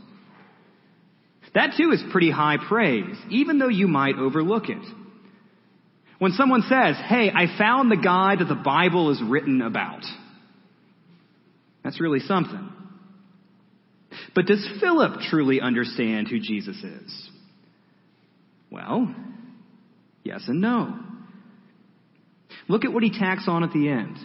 That 1.57 1.73
too 1.75 1.91
is 1.91 2.05
pretty 2.13 2.31
high 2.31 2.59
praise, 2.69 3.17
even 3.31 3.59
though 3.59 3.69
you 3.69 3.89
might 3.89 4.17
overlook 4.17 4.69
it. 4.69 4.87
When 6.19 6.33
someone 6.33 6.61
says, 6.61 6.97
hey, 7.09 7.31
I 7.35 7.47
found 7.59 7.91
the 7.91 7.97
guy 7.97 8.37
that 8.37 8.45
the 8.45 8.55
Bible 8.55 9.11
is 9.11 9.23
written 9.27 9.63
about, 9.63 10.03
that's 11.83 11.99
really 11.99 12.21
something. 12.21 12.71
But 14.35 14.45
does 14.45 14.69
Philip 14.83 15.21
truly 15.31 15.63
understand 15.63 16.29
who 16.29 16.41
Jesus 16.41 16.77
is? 16.77 17.31
Well, 18.71 19.15
yes 20.25 20.45
and 20.49 20.61
no. 20.61 20.95
Look 22.69 22.85
at 22.85 22.93
what 22.93 23.03
he 23.03 23.19
tacks 23.19 23.45
on 23.49 23.65
at 23.65 23.73
the 23.73 23.89
end. 23.89 24.19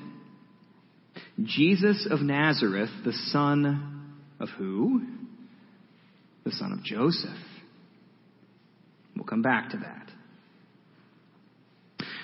Jesus 1.45 2.09
of 2.11 2.19
Nazareth, 2.19 2.89
the 3.05 3.13
son 3.13 4.17
of 4.37 4.49
who? 4.49 5.01
The 6.43 6.51
son 6.51 6.71
of 6.71 6.83
Joseph. 6.83 7.29
We'll 9.15 9.25
come 9.25 9.41
back 9.41 9.71
to 9.71 9.77
that. 9.77 10.07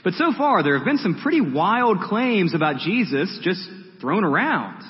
But 0.04 0.14
so 0.14 0.32
far, 0.38 0.64
there 0.64 0.78
have 0.78 0.86
been 0.86 0.98
some 0.98 1.20
pretty 1.22 1.42
wild 1.42 2.00
claims 2.00 2.56
about 2.56 2.80
Jesus 2.80 3.40
just 3.44 3.62
thrown 4.00 4.24
around. 4.24 4.84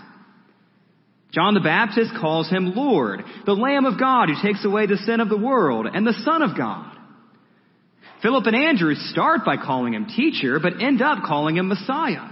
John 1.31 1.53
the 1.53 1.59
Baptist 1.59 2.11
calls 2.19 2.49
him 2.49 2.73
Lord, 2.75 3.21
the 3.45 3.53
Lamb 3.53 3.85
of 3.85 3.99
God 3.99 4.29
who 4.29 4.35
takes 4.41 4.63
away 4.63 4.85
the 4.85 4.97
sin 4.97 5.19
of 5.19 5.29
the 5.29 5.37
world, 5.37 5.87
and 5.91 6.05
the 6.05 6.21
Son 6.23 6.41
of 6.41 6.57
God. 6.57 6.95
Philip 8.21 8.45
and 8.45 8.55
Andrew 8.55 8.95
start 8.95 9.41
by 9.45 9.57
calling 9.57 9.93
him 9.93 10.07
teacher, 10.07 10.59
but 10.59 10.81
end 10.81 11.01
up 11.01 11.23
calling 11.23 11.57
him 11.57 11.67
Messiah. 11.67 12.29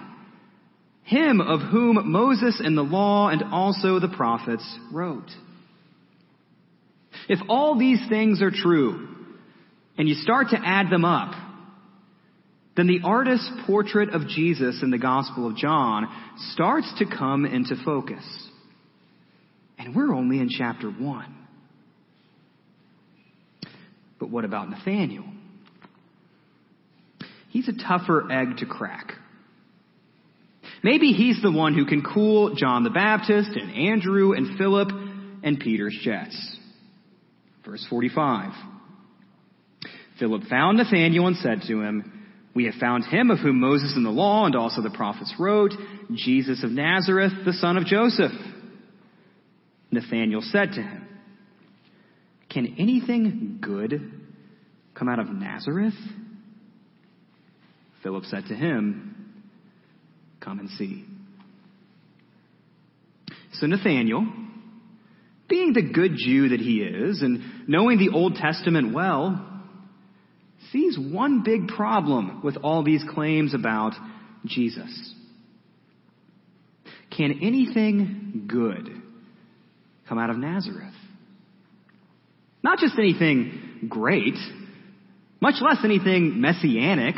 Him 1.04 1.40
of 1.42 1.62
whom 1.62 2.12
Moses 2.12 2.60
and 2.64 2.76
the 2.76 2.82
law 2.82 3.30
and 3.30 3.44
also 3.52 4.00
the 4.00 4.08
prophets 4.16 4.80
wrote. 4.92 5.30
If 7.28 7.40
all 7.50 7.78
these 7.78 8.00
things 8.10 8.42
are 8.42 8.52
true, 8.52 9.08
and 9.98 10.08
you 10.08 10.16
start 10.16 10.50
to 10.50 10.60
add 10.64 10.90
them 10.90 11.06
up, 11.06 11.34
then 12.76 12.88
the 12.88 13.02
artist's 13.04 13.50
portrait 13.66 14.10
of 14.10 14.28
Jesus 14.28 14.82
in 14.84 14.92
the 14.92 14.98
Gospel 14.98 15.48
of 15.48 15.56
John 15.56 16.08
starts 16.52 16.92
to 17.00 17.06
come 17.06 17.46
into 17.46 17.76
focus. 17.86 18.24
And 19.78 19.96
we're 19.96 20.14
only 20.14 20.40
in 20.40 20.50
chapter 20.50 20.90
1. 20.90 21.36
But 24.20 24.30
what 24.30 24.46
about 24.46 24.70
Nathaniel? 24.70 25.26
He's 27.50 27.70
a 27.70 27.74
tougher 27.74 28.30
egg 28.30 28.58
to 28.58 28.66
crack. 28.66 29.14
Maybe 30.84 31.14
he's 31.14 31.42
the 31.42 31.52
one 31.52 31.74
who 31.74 31.86
can 31.86 32.04
cool 32.04 32.56
John 32.56 32.84
the 32.84 32.90
Baptist 32.90 33.52
and 33.56 33.74
Andrew 33.74 34.34
and 34.34 34.58
Philip 34.58 34.90
and 35.44 35.60
Peter's 35.60 35.98
jets. 36.02 36.58
Verse 37.66 37.86
45. 37.90 38.52
Philip 40.20 40.44
found 40.50 40.78
Nathanael 40.78 41.28
and 41.28 41.36
said 41.38 41.62
to 41.68 41.82
him, 41.82 42.26
we 42.56 42.66
have 42.66 42.76
found 42.76 43.04
him 43.04 43.32
of 43.32 43.40
whom 43.40 43.60
Moses 43.60 43.94
in 43.98 44.04
the 44.04 44.10
law 44.10 44.46
and 44.46 44.56
also 44.56 44.82
the 44.82 44.90
prophets 44.90 45.34
wrote, 45.38 45.74
Jesus 46.14 46.64
of 46.64 46.72
Nazareth, 46.72 47.34
the 47.46 47.52
son 47.52 47.76
of 47.76 47.86
Joseph. 47.86 48.32
Nathanael 49.92 50.42
said 50.42 50.72
to 50.72 50.82
him, 50.82 51.08
Can 52.50 52.78
anything 52.80 53.60
good 53.62 54.22
come 54.94 55.10
out 55.10 55.20
of 55.20 55.28
Nazareth? 55.28 55.94
Philip 58.02 58.24
said 58.24 58.46
to 58.48 58.56
him, 58.56 59.44
Come 60.40 60.60
and 60.60 60.70
see. 60.70 61.04
So 63.54 63.68
Nathanael, 63.68 64.26
being 65.48 65.74
the 65.74 65.82
good 65.82 66.14
Jew 66.18 66.50
that 66.50 66.60
he 66.60 66.82
is, 66.82 67.22
and 67.22 67.68
knowing 67.68 67.98
the 67.98 68.10
Old 68.10 68.36
Testament 68.36 68.94
well, 68.94 69.46
sees 70.72 70.98
one 70.98 71.44
big 71.44 71.68
problem 71.68 72.42
with 72.44 72.58
all 72.58 72.84
these 72.84 73.04
claims 73.14 73.54
about 73.54 73.94
Jesus. 74.46 75.14
Can 77.16 77.40
anything 77.44 78.46
good 78.48 78.90
come 80.10 80.18
out 80.18 80.30
of 80.30 80.38
Nazareth? 80.38 80.94
Not 82.64 82.80
just 82.80 82.98
anything 82.98 83.88
great, 83.88 84.36
much 85.40 85.56
less 85.62 85.78
anything 85.84 86.42
messianic 86.42 87.16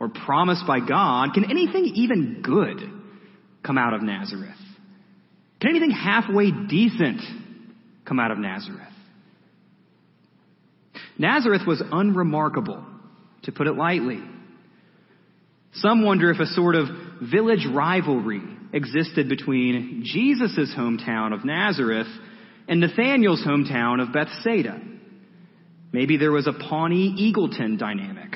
or 0.00 0.08
promised 0.08 0.66
by 0.66 0.80
God. 0.80 1.32
Can 1.34 1.44
anything 1.44 1.92
even 1.94 2.42
good 2.42 2.80
come 3.64 3.78
out 3.78 3.94
of 3.94 4.02
Nazareth? 4.02 4.56
Can 5.60 5.70
anything 5.70 5.90
halfway 5.90 6.50
decent 6.50 7.20
come 8.10 8.18
out 8.18 8.32
of 8.32 8.38
Nazareth? 8.38 8.92
Nazareth 11.16 11.62
was 11.64 11.80
unremarkable, 11.92 12.84
to 13.44 13.52
put 13.52 13.68
it 13.68 13.74
lightly. 13.74 14.20
Some 15.74 16.04
wonder 16.04 16.28
if 16.32 16.40
a 16.40 16.46
sort 16.46 16.74
of 16.74 16.88
village 17.22 17.64
rivalry 17.72 18.42
existed 18.72 19.28
between 19.28 20.02
Jesus' 20.04 20.74
hometown 20.76 21.32
of 21.32 21.44
Nazareth 21.44 22.08
and 22.66 22.80
Nathanael's 22.80 23.44
hometown 23.46 24.02
of 24.02 24.12
Bethsaida. 24.12 24.80
Maybe 25.92 26.16
there 26.16 26.32
was 26.32 26.48
a 26.48 26.52
Pawnee 26.52 27.32
Eagleton 27.32 27.78
dynamic. 27.78 28.34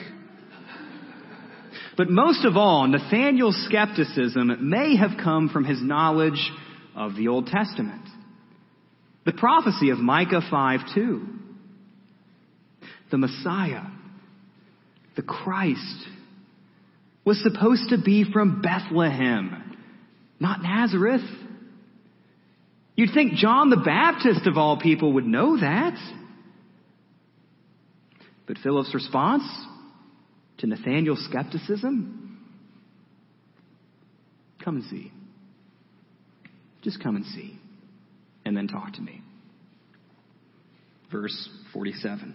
But 1.96 2.10
most 2.10 2.44
of 2.44 2.56
all, 2.56 2.86
Nathanael's 2.86 3.66
skepticism 3.66 4.70
may 4.70 4.96
have 4.96 5.18
come 5.22 5.48
from 5.48 5.64
his 5.64 5.82
knowledge 5.82 6.52
of 6.94 7.16
the 7.16 7.26
Old 7.26 7.48
Testament. 7.48 8.02
The 9.24 9.32
prophecy 9.32 9.90
of 9.90 9.98
Micah 9.98 10.42
5 10.50 10.80
2 10.94 11.28
the 13.10 13.18
Messiah, 13.18 13.84
the 15.14 15.22
Christ, 15.22 16.08
was 17.24 17.40
supposed 17.42 17.90
to 17.90 17.98
be 18.02 18.24
from 18.32 18.60
Bethlehem, 18.60 19.78
not 20.40 20.62
Nazareth. 20.62 21.22
You'd 22.96 23.14
think 23.14 23.34
John 23.34 23.70
the 23.70 23.76
Baptist, 23.76 24.48
of 24.48 24.56
all 24.56 24.80
people, 24.80 25.12
would 25.12 25.26
know 25.26 25.58
that. 25.60 25.96
But 28.48 28.58
Philip's 28.58 28.92
response 28.92 29.44
to 30.58 30.66
Nathanael's 30.66 31.24
skepticism 31.24 32.40
come 34.64 34.76
and 34.76 34.84
see. 34.86 35.12
Just 36.82 37.00
come 37.00 37.14
and 37.14 37.26
see. 37.26 37.60
And 38.44 38.56
then 38.56 38.68
talk 38.68 38.92
to 38.94 39.00
me. 39.00 39.22
Verse 41.10 41.48
47. 41.72 42.34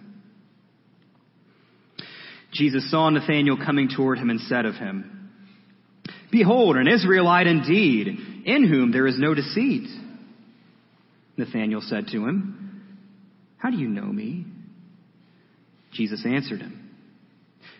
Jesus 2.52 2.90
saw 2.90 3.08
Nathanael 3.08 3.56
coming 3.56 3.88
toward 3.94 4.18
him 4.18 4.30
and 4.30 4.40
said 4.40 4.66
of 4.66 4.74
him, 4.74 5.30
Behold, 6.32 6.76
an 6.76 6.88
Israelite 6.88 7.46
indeed, 7.46 8.08
in 8.44 8.66
whom 8.68 8.92
there 8.92 9.06
is 9.06 9.18
no 9.18 9.34
deceit. 9.34 9.88
Nathanael 11.36 11.80
said 11.80 12.06
to 12.08 12.26
him, 12.26 12.96
How 13.58 13.70
do 13.70 13.76
you 13.76 13.88
know 13.88 14.04
me? 14.04 14.46
Jesus 15.92 16.24
answered 16.24 16.60
him, 16.60 16.90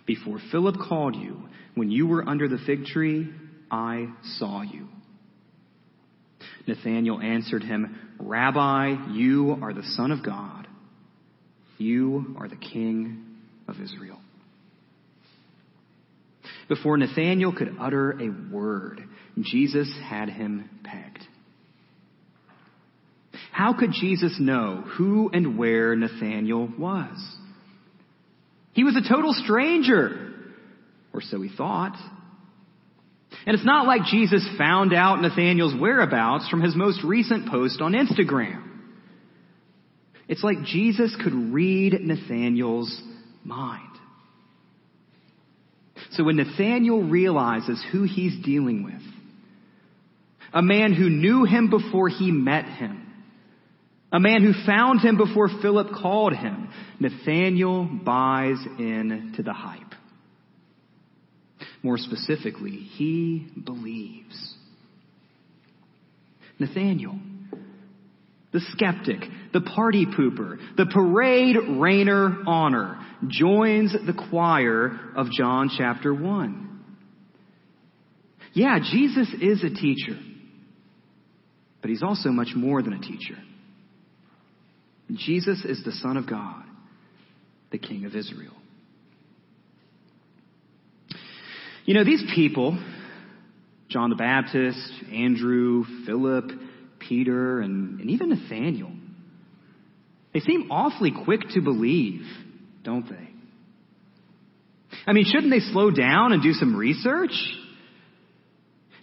Before 0.07 0.39
Philip 0.51 0.77
called 0.89 1.15
you, 1.17 1.49
when 1.75 1.91
you 1.91 2.07
were 2.07 2.29
under 2.29 2.49
the 2.49 2.59
fig 2.67 2.85
tree, 2.85 3.29
I 3.71 4.09
saw 4.39 4.63
you. 4.63 4.89
Nathanael 6.67 7.21
answered 7.21 7.63
him, 7.63 7.97
Rabbi, 8.21 9.13
you 9.13 9.59
are 9.63 9.73
the 9.73 9.83
Son 9.97 10.11
of 10.11 10.25
God. 10.25 10.67
You 11.79 12.37
are 12.39 12.49
the 12.49 12.57
King 12.57 13.25
of 13.67 13.81
Israel. 13.81 14.19
Before 16.69 16.97
Nathanael 16.97 17.53
could 17.53 17.77
utter 17.81 18.13
a 18.13 18.29
word, 18.53 19.03
Jesus 19.41 19.93
had 20.05 20.29
him 20.29 20.69
pegged. 20.85 21.25
How 23.51 23.77
could 23.77 23.91
Jesus 23.93 24.37
know 24.39 24.85
who 24.97 25.31
and 25.33 25.59
where 25.59 25.97
Nathanael 25.97 26.69
was? 26.79 27.37
He 28.73 28.85
was 28.85 28.97
a 28.97 29.09
total 29.09 29.33
stranger, 29.35 30.33
or 31.13 31.21
so 31.21 31.41
he 31.41 31.51
thought. 31.55 31.97
And 33.47 33.55
it's 33.55 33.65
not 33.65 33.87
like 33.87 34.05
Jesus 34.05 34.47
found 34.59 34.93
out 34.93 35.21
Nathanael's 35.21 35.75
whereabouts 35.79 36.49
from 36.49 36.61
his 36.61 36.77
most 36.77 37.03
recent 37.03 37.49
post 37.49 37.81
on 37.81 37.93
Instagram. 37.93 38.67
It's 40.29 40.45
like 40.45 40.63
Jesus 40.65 41.17
could 41.23 41.33
read 41.33 41.95
Nathanael's 42.01 43.03
mind. 43.43 43.87
So 46.13 46.25
when 46.25 46.37
Nathanael 46.37 47.03
realizes 47.03 47.83
who 47.91 48.05
he's 48.05 48.45
dealing 48.45 48.85
with, 48.85 49.03
a 50.53 50.63
man 50.63 50.93
who 50.93 51.09
knew 51.09 51.45
him 51.45 51.71
before 51.71 52.09
he 52.09 52.31
met 52.31 52.65
him, 52.65 53.07
a 54.13 54.21
man 54.21 54.43
who 54.43 54.53
found 54.67 55.01
him 55.01 55.17
before 55.17 55.49
Philip 55.63 55.89
called 56.01 56.35
him, 56.35 56.69
Nathanael 56.99 57.85
buys 58.05 58.57
into 58.79 59.43
the 59.43 59.53
hype. 59.53 59.95
More 61.83 61.99
specifically, 61.99 62.73
he 62.73 63.49
believes. 63.65 64.55
Nathaniel, 66.59 67.19
the 68.53 68.61
skeptic, 68.73 69.21
the 69.53 69.63
party 69.63 70.05
pooper, 70.07 70.59
the 70.77 70.87
parade 70.87 71.57
rainer 71.79 72.43
honor, 72.47 72.99
joins 73.29 73.93
the 73.93 74.13
choir 74.31 74.99
of 75.17 75.31
John 75.31 75.71
chapter 75.77 76.13
1. 76.13 76.67
Yeah, 78.53 78.79
Jesus 78.79 79.29
is 79.41 79.63
a 79.63 79.71
teacher, 79.71 80.19
but 81.81 81.89
he's 81.89 82.03
also 82.03 82.31
much 82.31 82.51
more 82.55 82.83
than 82.83 82.93
a 82.93 83.01
teacher. 83.01 83.39
Jesus 85.13 85.65
is 85.65 85.83
the 85.85 85.93
Son 85.93 86.17
of 86.17 86.29
God, 86.29 86.65
the 87.71 87.79
King 87.79 88.05
of 88.05 88.15
Israel. 88.15 88.60
You 91.85 91.95
know, 91.95 92.05
these 92.05 92.23
people, 92.35 92.79
John 93.89 94.11
the 94.11 94.17
Baptist, 94.17 94.93
Andrew, 95.13 95.85
Philip, 96.07 96.51
Peter, 96.99 97.61
and, 97.61 98.01
and 98.01 98.11
even 98.11 98.29
Nathaniel, 98.29 98.93
they 100.33 100.41
seem 100.41 100.71
awfully 100.71 101.13
quick 101.25 101.41
to 101.55 101.61
believe, 101.61 102.23
don't 102.85 103.09
they? 103.09 103.29
I 105.07 105.13
mean, 105.13 105.25
shouldn't 105.25 105.51
they 105.51 105.61
slow 105.73 105.91
down 105.91 106.33
and 106.33 106.43
do 106.43 106.53
some 106.53 106.77
research? 106.77 107.33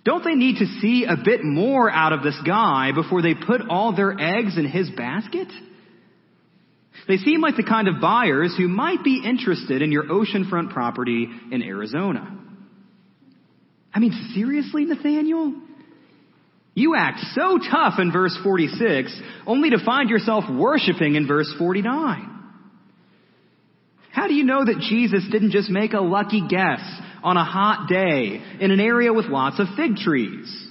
Don't 0.05 0.23
they 0.23 0.35
need 0.35 0.59
to 0.59 0.65
see 0.79 1.05
a 1.05 1.17
bit 1.21 1.43
more 1.43 1.91
out 1.91 2.13
of 2.13 2.23
this 2.23 2.39
guy 2.45 2.91
before 2.93 3.21
they 3.21 3.33
put 3.33 3.61
all 3.69 3.93
their 3.93 4.17
eggs 4.17 4.57
in 4.57 4.65
his 4.65 4.89
basket? 4.89 5.49
They 7.07 7.17
seem 7.17 7.41
like 7.41 7.57
the 7.57 7.63
kind 7.63 7.87
of 7.87 7.99
buyers 8.01 8.55
who 8.57 8.67
might 8.67 9.03
be 9.03 9.21
interested 9.23 9.81
in 9.81 9.91
your 9.91 10.05
oceanfront 10.05 10.71
property 10.71 11.27
in 11.51 11.61
Arizona. 11.61 12.36
I 13.93 13.99
mean, 13.99 14.31
seriously, 14.33 14.85
Nathaniel? 14.85 15.53
You 16.75 16.95
act 16.95 17.19
so 17.33 17.57
tough 17.57 17.95
in 17.97 18.11
verse 18.11 18.37
46, 18.43 19.19
only 19.47 19.71
to 19.71 19.83
find 19.83 20.09
yourself 20.09 20.43
worshiping 20.47 21.15
in 21.15 21.27
verse 21.27 21.51
49. 21.57 22.33
How 24.11 24.27
do 24.27 24.33
you 24.33 24.43
know 24.43 24.63
that 24.63 24.79
Jesus 24.87 25.27
didn't 25.31 25.51
just 25.51 25.69
make 25.69 25.93
a 25.93 26.01
lucky 26.01 26.43
guess 26.47 26.81
on 27.23 27.37
a 27.37 27.43
hot 27.43 27.87
day 27.89 28.41
in 28.59 28.71
an 28.71 28.79
area 28.79 29.11
with 29.11 29.25
lots 29.25 29.59
of 29.59 29.67
fig 29.75 29.95
trees? 29.95 30.67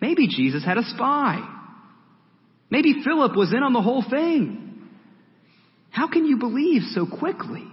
Maybe 0.00 0.28
Jesus 0.28 0.64
had 0.64 0.78
a 0.78 0.84
spy. 0.84 1.40
Maybe 2.70 3.02
Philip 3.04 3.36
was 3.36 3.52
in 3.52 3.62
on 3.62 3.72
the 3.72 3.82
whole 3.82 4.04
thing. 4.08 4.88
How 5.90 6.06
can 6.06 6.24
you 6.24 6.38
believe 6.38 6.82
so 6.92 7.06
quickly? 7.06 7.64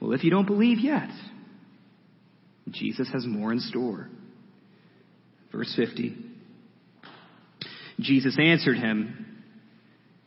Well, 0.00 0.12
if 0.12 0.22
you 0.22 0.30
don't 0.30 0.46
believe 0.46 0.78
yet, 0.78 1.08
Jesus 2.70 3.08
has 3.12 3.24
more 3.26 3.52
in 3.52 3.60
store. 3.60 4.08
Verse 5.52 5.72
50. 5.76 6.16
Jesus 8.00 8.36
answered 8.38 8.76
him, 8.76 9.42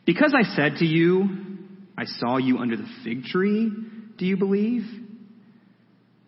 Because 0.06 0.34
I 0.36 0.42
said 0.56 0.76
to 0.78 0.84
you, 0.84 1.28
I 1.96 2.04
saw 2.04 2.38
you 2.38 2.58
under 2.58 2.76
the 2.76 2.88
fig 3.04 3.24
tree, 3.24 3.70
do 4.16 4.26
you 4.26 4.36
believe? 4.36 4.82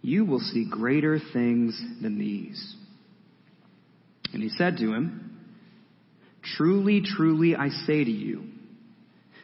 You 0.02 0.24
will 0.24 0.40
see 0.40 0.66
greater 0.68 1.18
things 1.32 1.80
than 2.00 2.18
these. 2.18 2.76
And 4.32 4.42
he 4.42 4.50
said 4.50 4.76
to 4.78 4.92
him, 4.92 5.38
Truly, 6.56 7.02
truly, 7.02 7.54
I 7.54 7.68
say 7.68 8.04
to 8.04 8.10
you, 8.10 8.44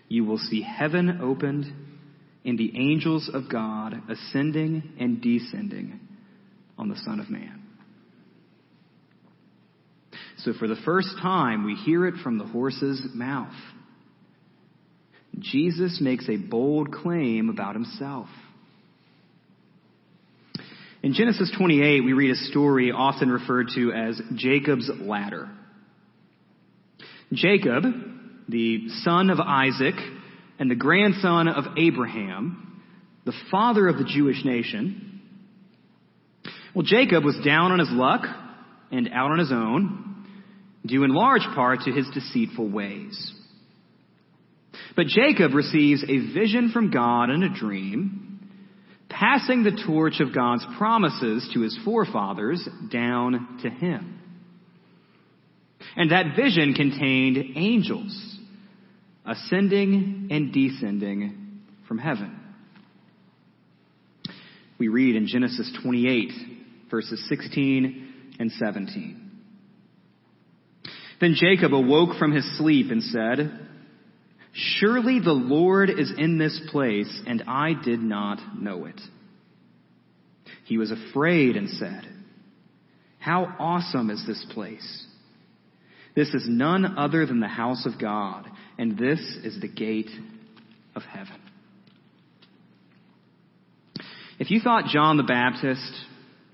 you 0.08 0.24
will 0.24 0.38
see 0.38 0.62
heaven 0.62 1.20
opened 1.22 1.66
and 2.44 2.58
the 2.58 2.72
angels 2.76 3.30
of 3.32 3.50
God 3.50 3.94
ascending 4.08 4.94
and 4.98 5.20
descending 5.20 6.00
on 6.78 6.88
the 6.88 6.96
Son 6.96 7.20
of 7.20 7.28
Man. 7.28 7.62
So 10.38 10.52
for 10.52 10.68
the 10.68 10.76
first 10.84 11.08
time, 11.20 11.64
we 11.64 11.74
hear 11.74 12.06
it 12.06 12.14
from 12.22 12.38
the 12.38 12.44
horse's 12.44 13.02
mouth. 13.12 13.54
Jesus 15.38 16.00
makes 16.00 16.28
a 16.28 16.36
bold 16.36 16.92
claim 16.92 17.48
about 17.48 17.74
himself. 17.74 18.28
In 21.02 21.14
Genesis 21.14 21.52
28, 21.56 22.04
we 22.04 22.12
read 22.12 22.30
a 22.30 22.36
story 22.36 22.90
often 22.90 23.30
referred 23.30 23.68
to 23.74 23.92
as 23.92 24.20
Jacob's 24.34 24.90
ladder. 25.00 25.48
Jacob, 27.32 27.84
the 28.48 28.88
son 29.02 29.30
of 29.30 29.38
Isaac 29.38 29.94
and 30.58 30.70
the 30.70 30.74
grandson 30.74 31.46
of 31.46 31.64
Abraham, 31.76 32.82
the 33.24 33.34
father 33.50 33.86
of 33.86 33.98
the 33.98 34.04
Jewish 34.04 34.44
nation. 34.44 35.07
Well, 36.78 36.86
Jacob 36.86 37.24
was 37.24 37.36
down 37.44 37.72
on 37.72 37.80
his 37.80 37.90
luck 37.90 38.24
and 38.92 39.08
out 39.12 39.32
on 39.32 39.40
his 39.40 39.50
own, 39.50 40.24
due 40.86 41.02
in 41.02 41.10
large 41.12 41.42
part 41.56 41.80
to 41.80 41.90
his 41.90 42.06
deceitful 42.14 42.70
ways. 42.70 43.32
But 44.94 45.08
Jacob 45.08 45.54
receives 45.54 46.04
a 46.04 46.32
vision 46.32 46.70
from 46.72 46.92
God 46.92 47.30
in 47.30 47.42
a 47.42 47.52
dream, 47.52 48.38
passing 49.08 49.64
the 49.64 49.82
torch 49.88 50.20
of 50.20 50.32
God's 50.32 50.64
promises 50.78 51.50
to 51.52 51.62
his 51.62 51.76
forefathers 51.84 52.68
down 52.92 53.58
to 53.64 53.70
him. 53.70 54.20
And 55.96 56.12
that 56.12 56.36
vision 56.36 56.74
contained 56.74 57.38
angels 57.56 58.38
ascending 59.26 60.28
and 60.30 60.52
descending 60.52 61.60
from 61.88 61.98
heaven. 61.98 62.38
We 64.78 64.86
read 64.86 65.16
in 65.16 65.26
Genesis 65.26 65.76
28, 65.82 66.57
verses 66.90 67.24
16 67.28 68.34
and 68.38 68.50
17. 68.52 69.28
Then 71.20 71.34
Jacob 71.34 71.74
awoke 71.74 72.16
from 72.18 72.32
his 72.32 72.58
sleep 72.58 72.90
and 72.90 73.02
said, 73.02 73.68
Surely 74.52 75.20
the 75.20 75.32
Lord 75.32 75.90
is 75.90 76.12
in 76.16 76.38
this 76.38 76.60
place, 76.70 77.20
and 77.26 77.42
I 77.46 77.72
did 77.74 78.00
not 78.00 78.60
know 78.60 78.86
it. 78.86 79.00
He 80.64 80.78
was 80.78 80.90
afraid 80.90 81.56
and 81.56 81.68
said, 81.68 82.06
How 83.18 83.44
awesome 83.58 84.10
is 84.10 84.24
this 84.26 84.44
place! 84.52 85.06
This 86.14 86.34
is 86.34 86.46
none 86.48 86.98
other 86.98 87.26
than 87.26 87.40
the 87.40 87.48
house 87.48 87.86
of 87.86 88.00
God, 88.00 88.46
and 88.76 88.98
this 88.98 89.20
is 89.44 89.60
the 89.60 89.68
gate 89.68 90.10
of 90.96 91.02
heaven. 91.02 91.40
If 94.38 94.50
you 94.50 94.60
thought 94.60 94.86
John 94.86 95.16
the 95.16 95.22
Baptist, 95.22 95.92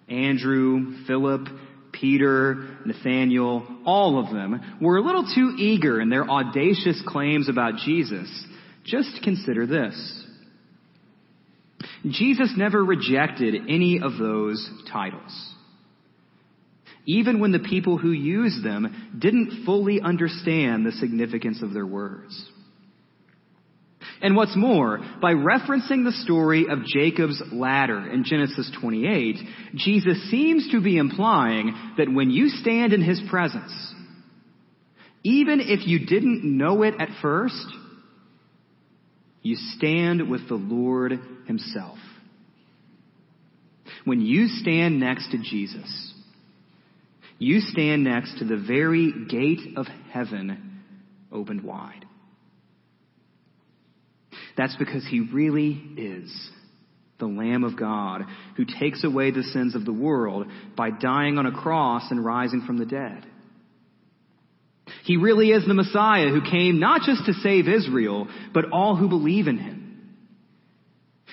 Andrew, 0.09 1.05
Philip, 1.07 1.49
Peter, 1.93 2.77
Nathaniel, 2.85 3.67
all 3.87 4.19
of 4.19 4.33
them 4.33 4.79
were 4.81 4.97
a 4.97 5.03
little 5.03 5.25
too 5.35 5.55
eager 5.59 6.01
in 6.01 6.11
their 6.11 6.29
audacious 6.29 7.03
claims 7.07 7.49
about 7.49 7.77
Jesus, 7.85 8.47
just 8.85 9.23
consider 9.23 9.67
this. 9.67 10.27
Jesus 12.09 12.53
never 12.57 12.85
rejected 12.85 13.55
any 13.69 14.01
of 14.03 14.19
those 14.19 14.69
titles 14.93 15.55
even 17.07 17.41
when 17.41 17.53
the 17.53 17.59
people 17.59 17.99
who 17.99 18.11
used 18.11 18.65
them 18.65 19.13
didn't 19.19 19.65
fully 19.65 20.01
understand 20.01 20.87
the 20.87 20.93
significance 20.93 21.63
of 21.63 21.73
their 21.73 21.87
words. 21.87 22.51
And 24.25 24.37
what's 24.37 24.57
more, 24.57 25.01
by 25.21 25.35
referencing 25.35 26.03
the 26.03 26.17
story 26.25 26.65
of 26.71 26.87
Jacob's 26.87 27.43
ladder 27.53 28.11
in 28.11 28.25
Genesis 28.25 28.71
28, 28.81 29.37
Jesus 29.75 30.31
seems 30.31 30.71
to 30.71 30.81
be 30.81 30.97
implying 30.97 31.93
that 31.99 32.11
when 32.11 32.31
you 32.31 32.49
stand 32.49 32.95
in 32.95 33.03
his 33.03 33.21
presence, 33.29 33.71
even 35.25 35.61
if 35.61 35.87
you 35.87 36.07
didn't 36.07 36.43
know 36.43 36.85
it 36.85 36.95
at 36.99 37.11
first, 37.21 37.67
you 39.43 39.57
stand 39.77 40.31
with 40.31 40.49
the 40.49 40.55
Lord 40.55 41.13
himself. 41.47 41.99
When 44.07 44.23
you 44.23 44.49
stand 44.49 45.01
next 45.01 45.33
to 45.33 45.39
Jesus, 45.39 46.15
you 47.39 47.61
stand 47.61 48.05
next 48.05 48.39
to 48.39 48.47
the 48.47 48.57
very 48.57 49.27
gate 49.29 49.77
of 49.77 49.85
heaven 50.13 50.81
opened 51.31 51.63
wide. 51.63 52.04
That's 54.57 54.77
because 54.77 55.07
he 55.09 55.21
really 55.21 55.81
is 55.97 56.51
the 57.19 57.27
Lamb 57.27 57.65
of 57.65 57.79
God 57.79 58.23
who 58.57 58.65
takes 58.65 59.05
away 59.05 59.31
the 59.31 59.43
sins 59.43 59.75
of 59.75 59.85
the 59.85 59.93
world 59.93 60.47
by 60.77 60.91
dying 60.91 61.39
on 61.39 61.47
a 61.47 61.53
cross 61.53 62.11
and 62.11 62.25
rising 62.25 62.63
from 62.67 62.79
the 62.79 62.87
dead. 62.87 63.27
He 65.05 65.17
really 65.17 65.51
is 65.51 65.67
the 65.67 65.75
Messiah 65.75 66.29
who 66.29 66.41
came 66.41 66.81
not 66.81 67.03
just 67.03 67.27
to 67.27 67.35
save 67.35 67.69
Israel, 67.69 68.29
but 68.53 68.71
all 68.73 68.97
who 68.97 69.09
believe 69.09 69.49
in 69.49 69.59
him. 69.59 69.81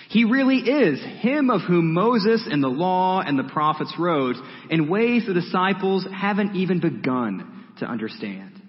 He 0.09 0.25
really 0.25 0.57
is 0.57 1.01
him 1.21 1.49
of 1.49 1.61
whom 1.61 1.93
Moses 1.93 2.45
and 2.49 2.61
the 2.61 2.67
law 2.67 3.21
and 3.21 3.39
the 3.39 3.49
prophets 3.51 3.93
wrote 3.97 4.35
in 4.69 4.89
ways 4.89 5.23
the 5.25 5.33
disciples 5.33 6.05
haven't 6.13 6.57
even 6.57 6.81
begun 6.81 7.67
to 7.79 7.85
understand. 7.85 8.61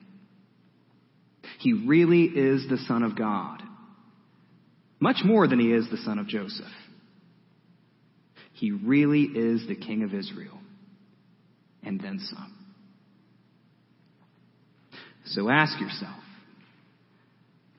He 1.59 1.73
really 1.73 2.25
is 2.25 2.69
the 2.69 2.79
Son 2.87 3.03
of 3.03 3.17
God. 3.17 3.61
Much 5.03 5.23
more 5.25 5.49
than 5.49 5.59
he 5.59 5.73
is 5.73 5.91
the 5.91 5.97
son 5.97 6.21
of 6.21 6.29
Joseph. 6.29 6.65
He 8.53 8.71
really 8.71 9.23
is 9.23 9.67
the 9.67 9.75
King 9.75 10.05
of 10.05 10.15
Israel. 10.15 10.61
And 11.83 12.01
then 12.01 12.21
some. 12.21 12.55
So 15.25 15.51
ask 15.51 15.81
yourself, 15.81 16.21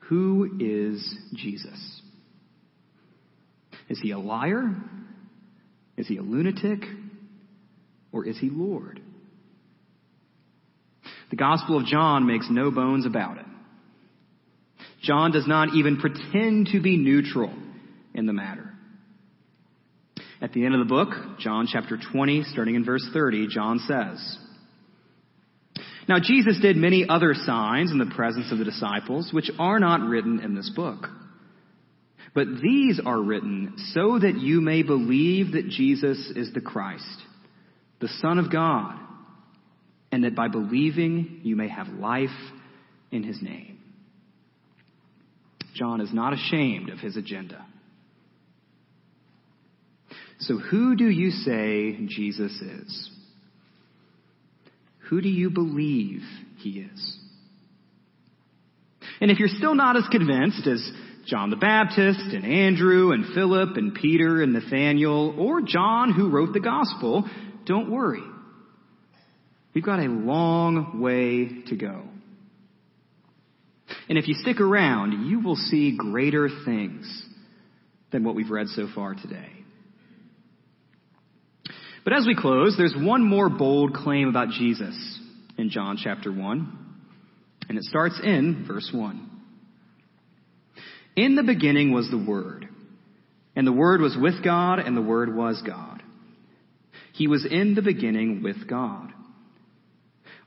who 0.00 0.58
is 0.60 1.16
Jesus? 1.32 2.02
Is 3.88 3.98
he 4.02 4.10
a 4.10 4.18
liar? 4.18 4.74
Is 5.96 6.06
he 6.06 6.18
a 6.18 6.22
lunatic? 6.22 6.80
Or 8.12 8.26
is 8.26 8.38
he 8.38 8.50
Lord? 8.50 9.00
The 11.30 11.36
Gospel 11.36 11.78
of 11.78 11.86
John 11.86 12.26
makes 12.26 12.48
no 12.50 12.70
bones 12.70 13.06
about 13.06 13.38
it. 13.38 13.46
John 15.04 15.32
does 15.32 15.46
not 15.46 15.74
even 15.74 15.98
pretend 15.98 16.68
to 16.72 16.80
be 16.80 16.96
neutral 16.96 17.52
in 18.14 18.26
the 18.26 18.32
matter. 18.32 18.72
At 20.40 20.52
the 20.52 20.64
end 20.64 20.74
of 20.74 20.80
the 20.80 20.92
book, 20.92 21.38
John 21.38 21.66
chapter 21.70 21.98
20, 22.12 22.44
starting 22.44 22.74
in 22.74 22.84
verse 22.84 23.06
30, 23.12 23.48
John 23.48 23.78
says, 23.80 24.38
Now 26.08 26.16
Jesus 26.22 26.58
did 26.60 26.76
many 26.76 27.06
other 27.08 27.34
signs 27.34 27.90
in 27.92 27.98
the 27.98 28.12
presence 28.14 28.50
of 28.50 28.58
the 28.58 28.64
disciples, 28.64 29.30
which 29.32 29.50
are 29.58 29.78
not 29.78 30.00
written 30.00 30.40
in 30.40 30.54
this 30.54 30.70
book. 30.74 31.06
But 32.34 32.46
these 32.60 33.00
are 33.04 33.20
written 33.20 33.74
so 33.92 34.18
that 34.18 34.38
you 34.38 34.60
may 34.60 34.82
believe 34.82 35.52
that 35.52 35.68
Jesus 35.68 36.32
is 36.34 36.52
the 36.52 36.60
Christ, 36.60 37.22
the 38.00 38.08
Son 38.08 38.38
of 38.38 38.50
God, 38.50 38.98
and 40.10 40.24
that 40.24 40.34
by 40.34 40.48
believing 40.48 41.40
you 41.44 41.56
may 41.56 41.68
have 41.68 41.88
life 41.88 42.28
in 43.12 43.22
his 43.22 43.40
name. 43.40 43.73
John 45.74 46.00
is 46.00 46.12
not 46.12 46.32
ashamed 46.32 46.88
of 46.88 46.98
his 46.98 47.16
agenda. 47.16 47.64
So, 50.40 50.58
who 50.58 50.96
do 50.96 51.08
you 51.08 51.30
say 51.30 51.98
Jesus 52.08 52.52
is? 52.52 53.10
Who 55.08 55.20
do 55.20 55.28
you 55.28 55.50
believe 55.50 56.22
he 56.58 56.80
is? 56.80 57.18
And 59.20 59.30
if 59.30 59.38
you're 59.38 59.48
still 59.48 59.74
not 59.74 59.96
as 59.96 60.04
convinced 60.10 60.66
as 60.66 60.90
John 61.26 61.50
the 61.50 61.56
Baptist 61.56 62.20
and 62.20 62.44
Andrew 62.44 63.12
and 63.12 63.34
Philip 63.34 63.76
and 63.76 63.94
Peter 63.94 64.42
and 64.42 64.52
Nathaniel 64.52 65.34
or 65.38 65.62
John 65.62 66.12
who 66.12 66.30
wrote 66.30 66.52
the 66.52 66.60
gospel, 66.60 67.28
don't 67.64 67.90
worry. 67.90 68.22
We've 69.74 69.84
got 69.84 70.00
a 70.00 70.08
long 70.08 71.00
way 71.00 71.62
to 71.68 71.76
go. 71.76 72.02
And 74.08 74.18
if 74.18 74.28
you 74.28 74.34
stick 74.34 74.60
around, 74.60 75.28
you 75.28 75.40
will 75.40 75.56
see 75.56 75.96
greater 75.96 76.48
things 76.64 77.22
than 78.12 78.24
what 78.24 78.34
we've 78.34 78.50
read 78.50 78.68
so 78.68 78.86
far 78.94 79.14
today. 79.14 79.50
But 82.04 82.12
as 82.12 82.26
we 82.26 82.36
close, 82.36 82.76
there's 82.76 82.94
one 82.94 83.22
more 83.22 83.48
bold 83.48 83.94
claim 83.94 84.28
about 84.28 84.50
Jesus 84.50 84.94
in 85.56 85.70
John 85.70 85.96
chapter 85.96 86.30
1, 86.30 86.78
and 87.68 87.78
it 87.78 87.84
starts 87.84 88.20
in 88.22 88.66
verse 88.68 88.90
1. 88.92 89.30
In 91.16 91.34
the 91.34 91.42
beginning 91.42 91.92
was 91.92 92.10
the 92.10 92.22
Word, 92.22 92.68
and 93.56 93.66
the 93.66 93.72
Word 93.72 94.02
was 94.02 94.16
with 94.20 94.44
God, 94.44 94.80
and 94.80 94.94
the 94.94 95.02
Word 95.02 95.34
was 95.34 95.62
God. 95.66 96.02
He 97.14 97.26
was 97.26 97.46
in 97.48 97.74
the 97.74 97.82
beginning 97.82 98.42
with 98.42 98.68
God. 98.68 99.13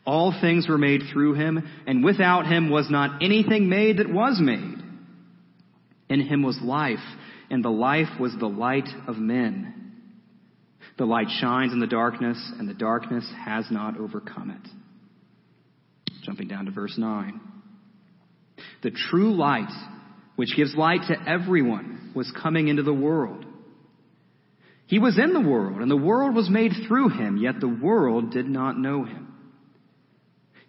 All 0.07 0.33
things 0.39 0.69
were 0.69 0.77
made 0.77 1.01
through 1.11 1.33
him, 1.33 1.67
and 1.85 2.01
without 2.01 2.47
him 2.47 2.69
was 2.69 2.89
not 2.89 3.21
anything 3.21 3.67
made 3.67 3.97
that 3.97 4.09
was 4.09 4.39
made. 4.39 4.81
In 6.09 6.21
him 6.21 6.43
was 6.43 6.57
life, 6.63 7.03
and 7.51 7.61
the 7.61 7.69
life 7.69 8.17
was 8.17 8.33
the 8.39 8.47
light 8.47 8.87
of 9.05 9.17
men. 9.17 9.91
The 10.97 11.03
light 11.03 11.27
shines 11.41 11.73
in 11.73 11.81
the 11.81 11.87
darkness, 11.87 12.37
and 12.57 12.69
the 12.69 12.73
darkness 12.73 13.29
has 13.45 13.65
not 13.69 13.99
overcome 13.99 14.51
it. 14.51 16.13
Jumping 16.23 16.47
down 16.47 16.65
to 16.65 16.71
verse 16.71 16.97
9. 16.97 17.41
The 18.83 18.91
true 18.91 19.35
light, 19.35 19.71
which 20.37 20.55
gives 20.55 20.73
light 20.73 21.01
to 21.09 21.29
everyone, 21.29 22.13
was 22.15 22.31
coming 22.41 22.69
into 22.69 22.83
the 22.83 22.93
world. 22.93 23.45
He 24.85 24.99
was 24.99 25.19
in 25.19 25.33
the 25.33 25.41
world, 25.41 25.81
and 25.81 25.91
the 25.91 25.97
world 25.97 26.33
was 26.33 26.49
made 26.49 26.71
through 26.87 27.09
him, 27.09 27.35
yet 27.35 27.59
the 27.59 27.67
world 27.67 28.31
did 28.31 28.47
not 28.47 28.79
know 28.79 29.03
him. 29.03 29.26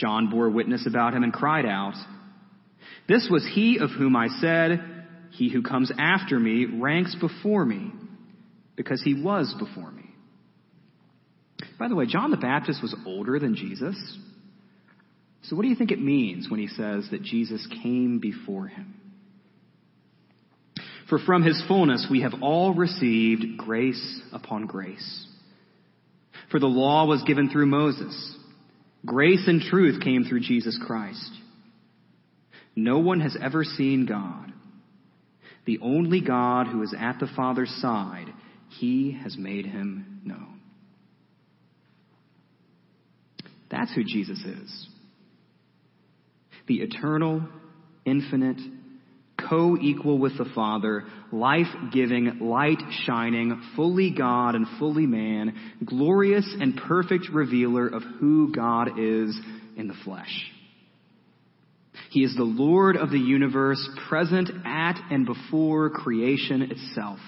John 0.00 0.30
bore 0.30 0.48
witness 0.48 0.86
about 0.86 1.14
him 1.14 1.22
and 1.22 1.32
cried 1.32 1.66
out, 1.66 1.94
This 3.06 3.28
was 3.30 3.46
he 3.54 3.78
of 3.78 3.90
whom 3.90 4.16
I 4.16 4.28
said, 4.40 4.80
He 5.32 5.50
who 5.50 5.62
comes 5.62 5.92
after 5.98 6.40
me 6.40 6.66
ranks 6.80 7.14
before 7.20 7.64
me, 7.64 7.92
because 8.76 9.02
he 9.02 9.20
was 9.20 9.54
before 9.58 9.90
me. 9.90 10.10
By 11.78 11.88
the 11.88 11.94
way, 11.94 12.06
John 12.06 12.30
the 12.30 12.36
Baptist 12.36 12.82
was 12.82 12.94
older 13.06 13.38
than 13.38 13.54
Jesus. 13.54 13.96
So 15.42 15.56
what 15.56 15.62
do 15.62 15.68
you 15.68 15.74
think 15.74 15.90
it 15.90 16.00
means 16.00 16.50
when 16.50 16.60
he 16.60 16.68
says 16.68 17.08
that 17.10 17.22
Jesus 17.22 17.66
came 17.82 18.18
before 18.18 18.68
him? 18.68 18.94
For 21.08 21.18
from 21.18 21.42
his 21.42 21.62
fullness 21.66 22.06
we 22.10 22.22
have 22.22 22.34
all 22.40 22.72
received 22.72 23.58
grace 23.58 24.20
upon 24.32 24.66
grace. 24.66 25.26
For 26.50 26.60
the 26.60 26.66
law 26.66 27.06
was 27.06 27.22
given 27.24 27.50
through 27.50 27.66
Moses. 27.66 28.36
Grace 29.04 29.44
and 29.46 29.60
truth 29.60 30.02
came 30.02 30.24
through 30.24 30.40
Jesus 30.40 30.78
Christ. 30.86 31.30
No 32.76 32.98
one 32.98 33.20
has 33.20 33.36
ever 33.40 33.64
seen 33.64 34.06
God. 34.06 34.52
The 35.64 35.78
only 35.82 36.20
God 36.20 36.66
who 36.66 36.82
is 36.82 36.94
at 36.98 37.18
the 37.18 37.28
Father's 37.36 37.70
side, 37.80 38.26
he 38.68 39.18
has 39.22 39.36
made 39.36 39.66
him 39.66 40.20
known. 40.24 40.60
That's 43.70 43.92
who 43.94 44.02
Jesus 44.04 44.38
is. 44.38 44.88
The 46.66 46.76
eternal, 46.76 47.42
infinite, 48.04 48.60
co-equal 49.50 50.18
with 50.18 50.38
the 50.38 50.50
Father, 50.54 51.04
life-giving, 51.32 52.38
light-shining, 52.40 53.60
fully 53.76 54.14
God 54.16 54.54
and 54.54 54.66
fully 54.78 55.06
man, 55.06 55.54
glorious 55.84 56.48
and 56.58 56.80
perfect 56.88 57.28
revealer 57.30 57.86
of 57.88 58.02
who 58.20 58.52
God 58.54 58.98
is 58.98 59.38
in 59.76 59.88
the 59.88 59.96
flesh. 60.04 60.50
He 62.10 62.24
is 62.24 62.34
the 62.36 62.44
Lord 62.44 62.96
of 62.96 63.10
the 63.10 63.18
universe, 63.18 63.86
present 64.08 64.50
at 64.64 64.98
and 65.10 65.26
before 65.26 65.90
creation 65.90 66.62
itself. 66.62 67.18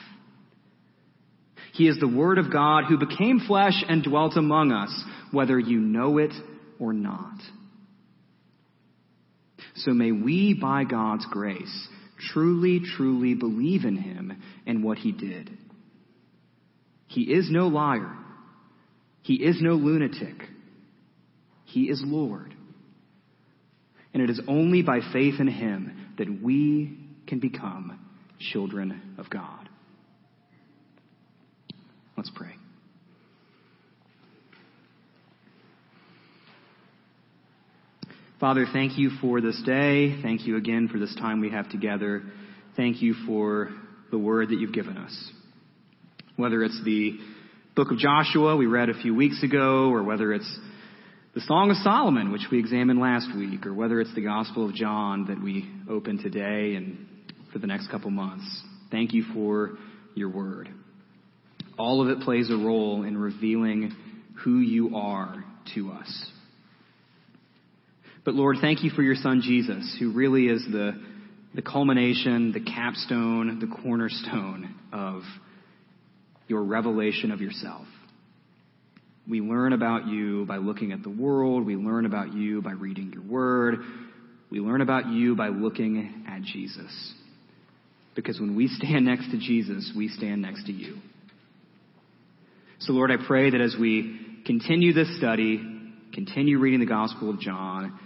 He 1.75 1.89
is 1.89 1.99
the 1.99 2.09
Word 2.09 2.39
of 2.39 2.53
God 2.53 2.85
who 2.85 2.99
became 2.99 3.41
flesh 3.47 3.85
and 3.89 4.03
dwelt 4.03 4.37
among 4.37 4.73
us, 4.73 4.93
whether 5.31 5.59
you 5.59 5.79
know 5.79 6.19
it 6.19 6.33
or 6.79 6.93
not. 6.93 7.39
So 9.77 9.93
may 9.93 10.13
we, 10.13 10.53
by 10.61 10.85
God's 10.85 11.27
grace, 11.31 11.89
truly, 12.33 12.81
truly 12.97 13.35
believe 13.35 13.85
in 13.85 13.97
him 13.97 14.41
and 14.67 14.85
what 14.85 14.99
he 14.99 15.13
did. 15.13 15.51
He 17.07 17.23
is 17.23 17.49
no 17.51 17.69
liar. 17.69 18.17
He 19.23 19.35
is 19.35 19.59
no 19.61 19.73
lunatic. 19.75 20.49
He 21.65 21.85
is 21.85 22.03
Lord. 22.05 22.55
And 24.15 24.23
it 24.23 24.31
is 24.31 24.41
only 24.47 24.83
by 24.83 25.01
faith 25.13 25.41
in 25.41 25.49
him 25.49 26.15
that 26.19 26.43
we 26.43 26.99
can 27.27 27.39
become 27.39 27.99
children 28.39 29.15
of 29.19 29.31
God. 29.31 29.69
Let's 32.17 32.31
pray. 32.35 32.57
Father, 38.43 38.67
thank 38.73 38.99
you 38.99 39.11
for 39.21 39.41
this 39.41 39.63
day. 39.65 40.21
Thank 40.21 40.49
you 40.49 40.57
again 40.57 40.89
for 40.89 40.99
this 40.99 41.15
time 41.15 41.41
we 41.41 41.51
have 41.51 41.69
together. 41.69 42.25
Thank 42.75 43.01
you 43.01 43.15
for 43.25 43.71
the 44.11 44.19
word 44.19 44.49
that 44.49 44.59
you've 44.59 44.73
given 44.73 44.97
us. 44.97 45.31
Whether 46.35 46.65
it's 46.65 46.83
the 46.85 47.21
book 47.77 47.93
of 47.93 47.99
Joshua 47.99 48.57
we 48.57 48.67
read 48.67 48.89
a 48.89 49.01
few 49.01 49.15
weeks 49.15 49.45
ago, 49.45 49.91
or 49.93 50.03
whether 50.03 50.33
it's 50.33 50.59
the 51.37 51.41
Song 51.43 51.71
of 51.71 51.77
Solomon, 51.85 52.33
which 52.33 52.49
we 52.51 52.59
examined 52.59 52.99
last 52.99 53.29
week, 53.33 53.65
or 53.65 53.73
whether 53.73 54.01
it's 54.01 54.13
the 54.17 54.23
Gospel 54.23 54.69
of 54.69 54.75
John 54.75 55.27
that 55.27 55.41
we 55.41 55.71
open 55.89 56.21
today 56.21 56.75
and 56.75 57.07
for 57.53 57.61
the 57.61 57.69
next 57.69 57.93
couple 57.93 58.11
months. 58.11 58.61
Thank 58.91 59.13
you 59.13 59.23
for 59.33 59.79
your 60.17 60.31
word. 60.31 60.69
All 61.79 62.03
of 62.03 62.09
it 62.09 62.25
plays 62.25 62.51
a 62.51 62.57
role 62.57 63.05
in 63.05 63.17
revealing 63.17 63.93
who 64.43 64.59
you 64.59 64.97
are 64.97 65.45
to 65.77 65.93
us. 65.93 66.32
But 68.25 68.35
Lord, 68.35 68.59
thank 68.61 68.85
you 68.85 68.91
for 68.91 69.03
your 69.03 69.17
son 69.17 69.43
Jesus, 69.43 69.97
who 69.99 70.13
really 70.13 70.47
is 70.47 70.65
the, 70.71 70.93
the 71.55 71.63
culmination, 71.63 72.53
the 72.53 72.61
capstone, 72.61 73.59
the 73.59 73.83
cornerstone 73.83 74.75
of 74.93 75.23
your 76.47 76.63
revelation 76.63 77.33
of 77.33 77.41
yourself. 77.41 77.87
We 79.29 79.41
learn 79.41 79.73
about 79.73 80.07
you 80.07 80.45
by 80.47 80.57
looking 80.59 80.93
at 80.93 81.03
the 81.03 81.11
world. 81.11 81.67
We 81.67 81.77
learn 81.77 82.07
about 82.07 82.33
you 82.33 82.63
by 82.63 82.73
reading 82.73 83.13
your 83.13 83.23
word. 83.23 83.77
We 84.51 84.61
learn 84.61 84.81
about 84.81 85.09
you 85.09 85.35
by 85.35 85.49
looking 85.49 86.25
at 86.29 86.43
Jesus. 86.43 87.15
Because 88.15 88.39
when 88.41 88.55
we 88.55 88.69
stand 88.69 89.05
next 89.07 89.31
to 89.31 89.39
Jesus, 89.39 89.93
we 89.97 90.09
stand 90.09 90.43
next 90.43 90.67
to 90.67 90.73
you. 90.73 90.99
So 92.81 92.93
Lord, 92.93 93.11
I 93.11 93.17
pray 93.27 93.51
that 93.51 93.61
as 93.61 93.77
we 93.79 94.43
continue 94.45 94.93
this 94.93 95.17
study, 95.19 95.61
continue 96.13 96.59
reading 96.59 96.81
the 96.81 96.87
Gospel 96.87 97.31
of 97.31 97.39
John, 97.41 97.99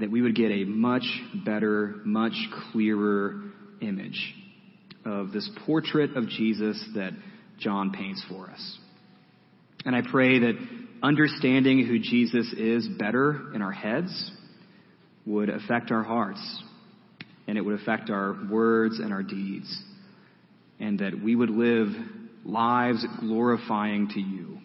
that 0.00 0.10
we 0.10 0.22
would 0.22 0.34
get 0.34 0.50
a 0.50 0.64
much 0.64 1.04
better, 1.44 1.96
much 2.04 2.32
clearer 2.72 3.42
image 3.80 4.34
of 5.04 5.32
this 5.32 5.48
portrait 5.66 6.16
of 6.16 6.28
Jesus 6.28 6.82
that 6.94 7.12
John 7.58 7.92
paints 7.92 8.24
for 8.28 8.50
us. 8.50 8.78
And 9.84 9.94
I 9.94 10.02
pray 10.10 10.40
that 10.40 10.54
understanding 11.02 11.86
who 11.86 11.98
Jesus 11.98 12.52
is 12.52 12.86
better 12.98 13.52
in 13.54 13.62
our 13.62 13.72
heads 13.72 14.30
would 15.26 15.48
affect 15.48 15.90
our 15.90 16.02
hearts 16.02 16.62
and 17.46 17.56
it 17.56 17.62
would 17.62 17.80
affect 17.80 18.10
our 18.10 18.36
words 18.50 18.98
and 18.98 19.12
our 19.12 19.22
deeds 19.22 19.82
and 20.78 20.98
that 21.00 21.22
we 21.22 21.34
would 21.34 21.50
live 21.50 21.88
lives 22.44 23.04
glorifying 23.20 24.08
to 24.08 24.20
you 24.20 24.58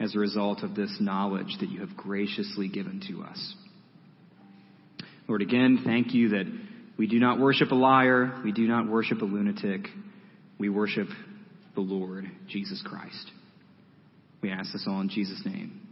as 0.00 0.14
a 0.14 0.18
result 0.18 0.62
of 0.62 0.74
this 0.74 0.96
knowledge 1.00 1.56
that 1.60 1.70
you 1.70 1.80
have 1.80 1.96
graciously 1.96 2.68
given 2.68 3.00
to 3.08 3.22
us. 3.22 3.54
Lord, 5.28 5.42
again, 5.42 5.82
thank 5.84 6.14
you 6.14 6.30
that 6.30 6.46
we 6.98 7.06
do 7.06 7.18
not 7.20 7.38
worship 7.38 7.70
a 7.70 7.74
liar. 7.74 8.40
We 8.42 8.52
do 8.52 8.66
not 8.66 8.88
worship 8.88 9.20
a 9.20 9.24
lunatic. 9.24 9.82
We 10.58 10.68
worship 10.68 11.08
the 11.74 11.80
Lord, 11.80 12.24
Jesus 12.48 12.82
Christ. 12.84 13.30
We 14.42 14.50
ask 14.50 14.72
this 14.72 14.86
all 14.88 15.00
in 15.00 15.08
Jesus' 15.08 15.42
name. 15.44 15.88